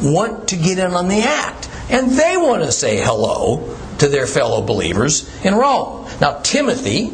want 0.00 0.48
to 0.48 0.56
get 0.56 0.78
in 0.78 0.92
on 0.92 1.08
the 1.08 1.20
act. 1.20 1.68
And 1.90 2.12
they 2.12 2.36
want 2.36 2.62
to 2.62 2.72
say 2.72 3.00
hello 3.02 3.76
to 3.98 4.08
their 4.08 4.26
fellow 4.26 4.62
believers 4.62 5.28
in 5.44 5.54
Rome. 5.54 6.08
Now, 6.20 6.40
Timothy, 6.40 7.12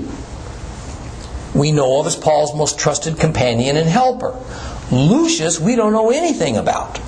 we 1.55 1.73
know 1.73 2.01
of 2.01 2.07
as 2.07 2.17
Paul's 2.17 2.55
most 2.55 2.79
trusted 2.79 3.19
companion 3.19 3.77
and 3.77 3.89
helper. 3.89 4.39
Lucius, 4.93 5.61
we 5.61 5.77
don't 5.77 5.93
know 5.93 6.11
anything 6.11 6.57
about. 6.57 7.01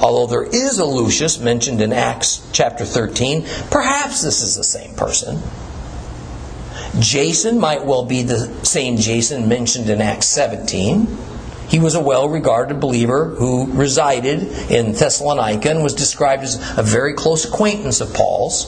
Although 0.00 0.26
there 0.26 0.44
is 0.44 0.78
a 0.78 0.84
Lucius 0.84 1.38
mentioned 1.38 1.80
in 1.80 1.92
Acts 1.92 2.46
chapter 2.52 2.84
13, 2.84 3.46
perhaps 3.70 4.22
this 4.22 4.42
is 4.42 4.56
the 4.56 4.64
same 4.64 4.94
person. 4.94 5.40
Jason 6.98 7.58
might 7.60 7.84
well 7.84 8.04
be 8.04 8.22
the 8.22 8.64
same 8.64 8.96
Jason 8.96 9.48
mentioned 9.48 9.90
in 9.90 10.00
Acts 10.00 10.28
17. 10.28 11.06
He 11.68 11.78
was 11.78 11.94
a 11.94 12.00
well 12.00 12.28
regarded 12.28 12.80
believer 12.80 13.26
who 13.26 13.70
resided 13.72 14.42
in 14.70 14.92
Thessalonica 14.92 15.70
and 15.70 15.82
was 15.82 15.94
described 15.94 16.44
as 16.44 16.56
a 16.78 16.82
very 16.82 17.14
close 17.14 17.44
acquaintance 17.44 18.00
of 18.00 18.14
Paul's. 18.14 18.66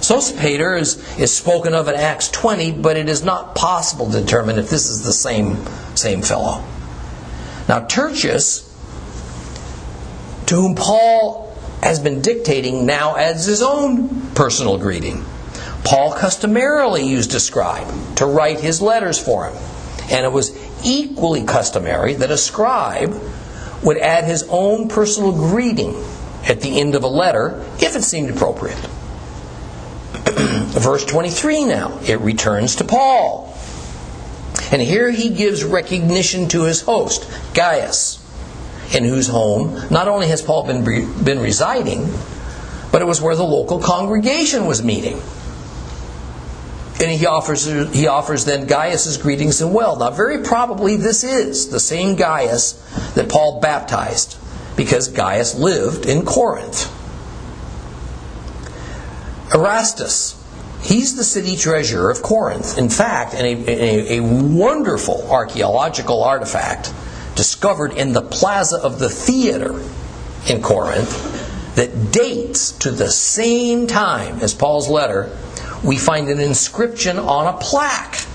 Sosipater 0.00 0.78
is, 0.78 0.96
is 1.18 1.34
spoken 1.36 1.74
of 1.74 1.88
in 1.88 1.94
Acts 1.94 2.28
20, 2.30 2.72
but 2.72 2.96
it 2.96 3.08
is 3.08 3.22
not 3.24 3.54
possible 3.54 4.10
to 4.10 4.20
determine 4.20 4.58
if 4.58 4.70
this 4.70 4.88
is 4.88 5.02
the 5.02 5.12
same, 5.12 5.66
same 5.94 6.22
fellow. 6.22 6.64
Now, 7.68 7.80
Tertius, 7.80 8.66
to 10.46 10.54
whom 10.54 10.74
Paul 10.74 11.54
has 11.82 12.00
been 12.00 12.22
dictating, 12.22 12.86
now 12.86 13.16
adds 13.16 13.44
his 13.44 13.62
own 13.62 14.32
personal 14.32 14.78
greeting. 14.78 15.24
Paul 15.84 16.12
customarily 16.12 17.06
used 17.06 17.34
a 17.34 17.40
scribe 17.40 18.16
to 18.16 18.26
write 18.26 18.60
his 18.60 18.80
letters 18.80 19.18
for 19.18 19.48
him, 19.48 19.56
and 20.10 20.24
it 20.24 20.32
was 20.32 20.56
equally 20.84 21.44
customary 21.44 22.14
that 22.14 22.30
a 22.30 22.36
scribe 22.36 23.14
would 23.82 23.98
add 23.98 24.24
his 24.24 24.44
own 24.48 24.88
personal 24.88 25.32
greeting 25.32 25.94
at 26.46 26.60
the 26.60 26.80
end 26.80 26.94
of 26.94 27.02
a 27.02 27.08
letter 27.08 27.64
if 27.78 27.96
it 27.96 28.02
seemed 28.02 28.30
appropriate. 28.30 28.78
Verse 30.70 31.04
23 31.04 31.64
now, 31.64 31.98
it 32.02 32.20
returns 32.20 32.76
to 32.76 32.84
Paul. 32.84 33.56
And 34.72 34.80
here 34.80 35.10
he 35.10 35.30
gives 35.30 35.64
recognition 35.64 36.48
to 36.48 36.62
his 36.64 36.82
host, 36.82 37.28
Gaius, 37.54 38.18
in 38.94 39.04
whose 39.04 39.26
home 39.26 39.80
not 39.90 40.08
only 40.08 40.28
has 40.28 40.42
Paul 40.42 40.66
been, 40.66 40.84
been 41.24 41.40
residing, 41.40 42.12
but 42.92 43.02
it 43.02 43.06
was 43.06 43.20
where 43.20 43.36
the 43.36 43.44
local 43.44 43.80
congregation 43.80 44.66
was 44.66 44.82
meeting. 44.82 45.20
And 47.00 47.10
he 47.10 47.24
offers, 47.24 47.64
he 47.94 48.08
offers 48.08 48.44
then 48.44 48.66
Gaius' 48.66 49.16
greetings 49.16 49.62
and 49.62 49.72
well. 49.72 49.96
Now, 49.96 50.10
very 50.10 50.42
probably 50.42 50.96
this 50.96 51.24
is 51.24 51.70
the 51.70 51.80
same 51.80 52.14
Gaius 52.14 52.72
that 53.14 53.30
Paul 53.30 53.60
baptized, 53.60 54.36
because 54.76 55.08
Gaius 55.08 55.54
lived 55.54 56.04
in 56.04 56.26
Corinth. 56.26 56.92
Erastus, 59.54 60.36
he's 60.82 61.16
the 61.16 61.24
city 61.24 61.56
treasurer 61.56 62.10
of 62.10 62.22
Corinth. 62.22 62.76
In 62.76 62.90
fact, 62.90 63.32
in 63.34 63.46
a, 63.46 63.70
a, 63.70 64.18
a 64.18 64.20
wonderful 64.20 65.26
archaeological 65.30 66.22
artifact 66.22 66.92
discovered 67.34 67.94
in 67.94 68.12
the 68.12 68.22
plaza 68.22 68.76
of 68.76 68.98
the 68.98 69.08
theater 69.08 69.82
in 70.48 70.60
Corinth 70.62 71.74
that 71.76 72.12
dates 72.12 72.72
to 72.72 72.90
the 72.90 73.08
same 73.08 73.86
time 73.86 74.40
as 74.40 74.52
Paul's 74.52 74.88
letter 74.88 75.34
we 75.82 75.96
find 75.96 76.28
an 76.28 76.40
inscription 76.40 77.18
on 77.18 77.52
a 77.52 77.56
plaque 77.58 78.26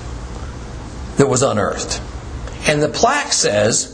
that 1.17 1.27
was 1.27 1.43
unearthed. 1.43 2.01
And 2.67 2.81
the 2.81 2.89
plaque 2.89 3.31
says, 3.31 3.91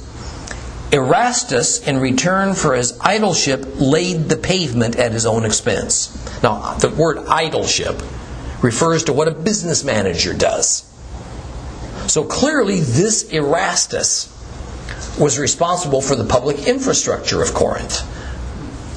Erastus, 0.91 1.85
in 1.87 1.99
return 1.99 2.53
for 2.53 2.75
his 2.75 2.93
aedileship, 2.99 3.79
laid 3.79 4.29
the 4.29 4.37
pavement 4.37 4.95
at 4.97 5.11
his 5.11 5.25
own 5.25 5.45
expense. 5.45 6.17
Now, 6.41 6.73
the 6.75 6.89
word 6.89 7.17
aedileship 7.17 8.01
refers 8.63 9.05
to 9.05 9.13
what 9.13 9.27
a 9.27 9.31
business 9.31 9.83
manager 9.83 10.33
does. 10.33 10.87
So 12.07 12.23
clearly, 12.23 12.79
this 12.79 13.31
Erastus 13.31 14.27
was 15.19 15.39
responsible 15.39 16.01
for 16.01 16.15
the 16.15 16.25
public 16.25 16.67
infrastructure 16.67 17.41
of 17.41 17.53
Corinth. 17.53 18.01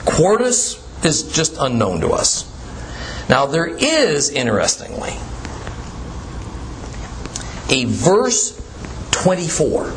Quartus 0.05 0.81
is 1.05 1.23
just 1.33 1.57
unknown 1.59 2.01
to 2.01 2.11
us. 2.11 2.51
Now, 3.29 3.47
there 3.47 3.67
is, 3.67 4.31
interestingly, 4.31 5.15
a 7.71 7.85
verse 7.87 8.61
24 9.13 9.93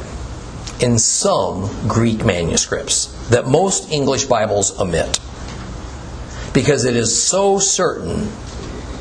in 0.80 0.99
some 0.99 1.69
Greek 1.88 2.23
manuscripts 2.23 3.07
that 3.30 3.47
most 3.47 3.91
English 3.91 4.25
Bibles 4.25 4.80
omit 4.80 5.19
because 6.53 6.86
it 6.86 6.95
is 6.95 7.21
so 7.21 7.59
certain 7.59 8.32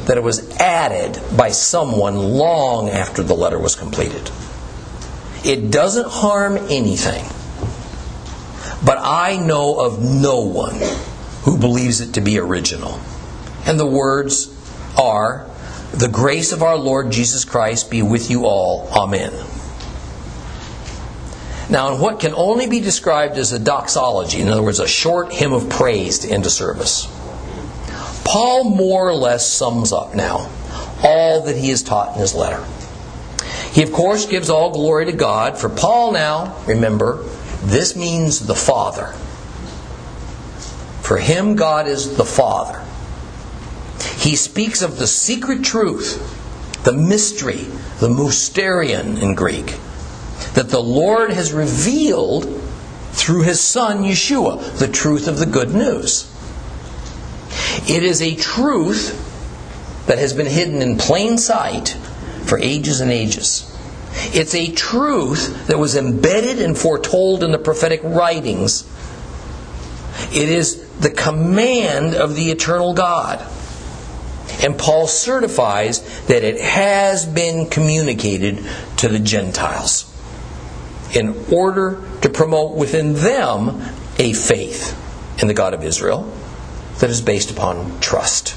that 0.07 0.17
it 0.17 0.23
was 0.23 0.51
added 0.59 1.21
by 1.37 1.51
someone 1.51 2.17
long 2.17 2.89
after 2.91 3.23
the 3.23 3.35
letter 3.35 3.59
was 3.59 3.75
completed. 3.75 4.31
It 5.45 5.71
doesn't 5.71 6.09
harm 6.09 6.57
anything, 6.57 7.25
but 8.85 8.99
I 9.01 9.37
know 9.37 9.81
of 9.81 10.03
no 10.03 10.41
one 10.41 10.81
who 11.43 11.59
believes 11.59 12.01
it 12.01 12.15
to 12.15 12.21
be 12.21 12.39
original. 12.39 13.01
And 13.67 13.79
the 13.79 13.87
words 13.87 14.49
are, 14.97 15.49
The 15.93 16.09
grace 16.09 16.53
of 16.53 16.63
our 16.63 16.77
Lord 16.77 17.11
Jesus 17.11 17.45
Christ 17.45 17.91
be 17.91 18.03
with 18.03 18.31
you 18.31 18.47
all. 18.47 18.89
Amen. 18.93 19.33
Now, 21.69 21.95
in 21.95 22.01
what 22.01 22.21
can 22.21 22.33
only 22.35 22.69
be 22.69 22.81
described 22.81 23.37
as 23.37 23.53
a 23.53 23.59
doxology, 23.59 24.41
in 24.41 24.49
other 24.49 24.63
words, 24.63 24.79
a 24.79 24.87
short 24.87 25.33
hymn 25.33 25.53
of 25.53 25.69
praise 25.69 26.21
to 26.21 26.29
end 26.31 26.47
a 26.47 26.51
service, 26.51 27.09
Paul 28.25 28.65
more 28.65 29.09
or 29.09 29.15
less 29.15 29.51
sums 29.51 29.93
up 29.93 30.15
now 30.15 30.51
all 31.03 31.43
that 31.43 31.57
he 31.57 31.71
has 31.71 31.83
taught 31.83 32.15
in 32.15 32.21
his 32.21 32.35
letter. 32.35 32.65
He, 33.73 33.83
of 33.83 33.93
course, 33.93 34.27
gives 34.27 34.49
all 34.49 34.71
glory 34.71 35.07
to 35.07 35.13
God. 35.13 35.59
For 35.59 35.69
Paul 35.69 36.13
now, 36.13 36.57
remember, 36.67 37.23
this 37.63 37.97
means 37.97 38.47
the 38.47 38.55
Father. 38.55 39.09
For 41.03 41.19
him, 41.19 41.57
God 41.57 41.87
is 41.87 42.17
the 42.17 42.25
Father. 42.25 42.83
He 44.19 44.37
speaks 44.37 44.83
of 44.83 44.99
the 44.99 45.07
secret 45.07 45.65
truth, 45.65 46.83
the 46.85 46.93
mystery, 46.93 47.67
the 48.01 48.09
mysterion 48.09 49.21
in 49.21 49.35
Greek, 49.35 49.79
that 50.55 50.69
the 50.69 50.83
Lord 50.83 51.33
has 51.33 51.53
revealed 51.53 52.45
through 53.13 53.43
his 53.43 53.61
Son 53.61 54.05
Yeshua, 54.05 54.79
the 54.79 54.89
truth 54.89 55.27
of 55.27 55.39
the 55.39 55.47
good 55.47 55.75
news. 55.75 56.33
It 57.89 58.03
is 58.03 58.21
a 58.21 58.35
truth 58.37 59.23
that 60.07 60.19
has 60.19 60.33
been 60.33 60.47
hidden 60.47 60.83
in 60.83 60.99
plain 60.99 61.39
sight 61.39 61.91
for 62.45 62.59
ages 62.59 63.01
and 63.01 63.11
ages. 63.11 63.73
It's 64.35 64.55
a 64.55 64.71
truth 64.73 65.67
that 65.67 65.79
was 65.79 65.97
embedded 65.97 66.61
and 66.61 66.77
foretold 66.77 67.43
in 67.43 67.53
the 67.53 67.59
prophetic 67.59 68.01
writings. 68.03 68.85
It 70.33 70.49
is 70.49 70.89
the 70.99 71.11
command 71.11 72.15
of 72.15 72.35
the 72.35 72.51
eternal 72.51 72.95
God. 72.95 73.45
And 74.63 74.79
Paul 74.79 75.07
certifies 75.07 76.01
that 76.27 76.43
it 76.43 76.61
has 76.61 77.27
been 77.27 77.69
communicated 77.69 78.65
to 78.99 79.09
the 79.09 79.19
Gentiles 79.19 80.13
in 81.15 81.37
order 81.53 82.03
to 82.23 82.29
promote 82.29 82.77
within 82.77 83.15
them 83.15 83.83
a 84.19 84.33
faith 84.33 84.97
in 85.41 85.49
the 85.49 85.55
God 85.55 85.75
of 85.75 85.85
Israel 85.85 86.33
that 86.99 87.11
is 87.11 87.21
based 87.21 87.51
upon 87.51 88.01
trust. 88.01 88.57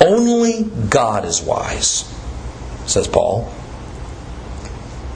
Only 0.00 0.64
God 0.64 1.24
is 1.24 1.42
wise, 1.42 2.04
says 2.86 3.08
Paul. 3.08 3.52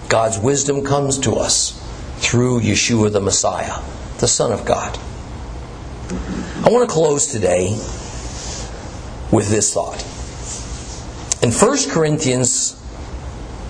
God's 0.09 0.39
wisdom 0.39 0.85
comes 0.85 1.19
to 1.21 1.35
us 1.35 1.79
through 2.19 2.61
Yeshua 2.61 3.13
the 3.13 3.21
Messiah, 3.21 3.81
the 4.19 4.29
Son 4.29 4.53
of 4.53 4.65
God. 4.65 4.99
I 6.65 6.69
want 6.71 6.89
to 6.89 6.93
close 6.93 7.27
today 7.27 7.79
with 9.33 9.49
this 9.49 9.73
thought. 9.75 10.01
In 11.43 11.51
1 11.51 11.91
Corinthians 11.91 12.79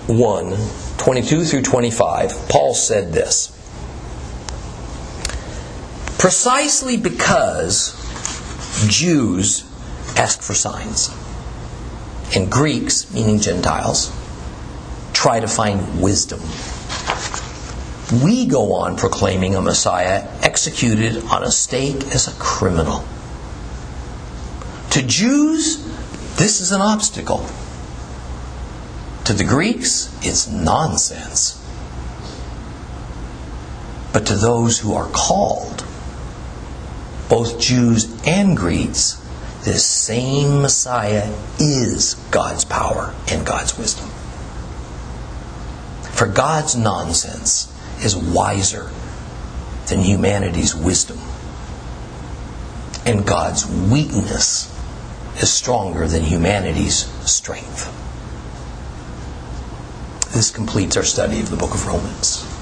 1 0.07 0.55
22 0.97 1.43
through 1.45 1.61
25, 1.63 2.49
Paul 2.49 2.73
said 2.75 3.11
this 3.11 3.49
Precisely 6.19 6.97
because 6.97 7.99
Jews 8.87 9.65
ask 10.17 10.41
for 10.41 10.53
signs, 10.53 11.09
and 12.35 12.51
Greeks, 12.51 13.13
meaning 13.13 13.39
Gentiles, 13.39 14.11
try 15.13 15.39
to 15.39 15.47
find 15.47 16.01
wisdom. 16.01 16.39
We 18.23 18.45
go 18.45 18.73
on 18.73 18.95
proclaiming 18.95 19.55
a 19.55 19.61
Messiah 19.61 20.27
executed 20.41 21.23
on 21.25 21.43
a 21.43 21.51
stake 21.51 22.03
as 22.13 22.27
a 22.27 22.39
criminal 22.39 23.03
to 24.93 25.01
Jews, 25.01 25.83
This 26.35 26.61
is 26.61 26.71
an 26.71 26.79
obstacle. 26.79 27.43
To 29.25 29.33
the 29.33 29.43
Greeks, 29.43 30.15
it's 30.21 30.47
nonsense. 30.47 31.59
But 34.13 34.27
to 34.27 34.35
those 34.35 34.77
who 34.77 34.93
are 34.93 35.09
called, 35.09 35.83
both 37.27 37.59
Jews 37.59 38.21
and 38.27 38.55
Greeks, 38.55 39.19
this 39.63 39.83
same 39.83 40.61
Messiah 40.61 41.33
is 41.57 42.13
God's 42.29 42.63
power 42.63 43.15
and 43.31 43.43
God's 43.43 43.75
wisdom. 43.75 44.07
For 46.11 46.27
God's 46.27 46.75
nonsense 46.75 47.73
is 48.03 48.15
wiser 48.15 48.91
than 49.87 50.01
humanity's 50.01 50.75
wisdom. 50.75 51.17
And 53.07 53.25
God's 53.25 53.65
weakness 53.65 54.69
is 55.37 55.51
stronger 55.51 56.07
than 56.07 56.23
humanity's 56.23 57.05
strength. 57.29 57.91
This 60.33 60.51
completes 60.51 60.97
our 60.97 61.03
study 61.03 61.39
of 61.39 61.49
the 61.49 61.57
book 61.57 61.73
of 61.73 61.85
Romans. 61.85 62.52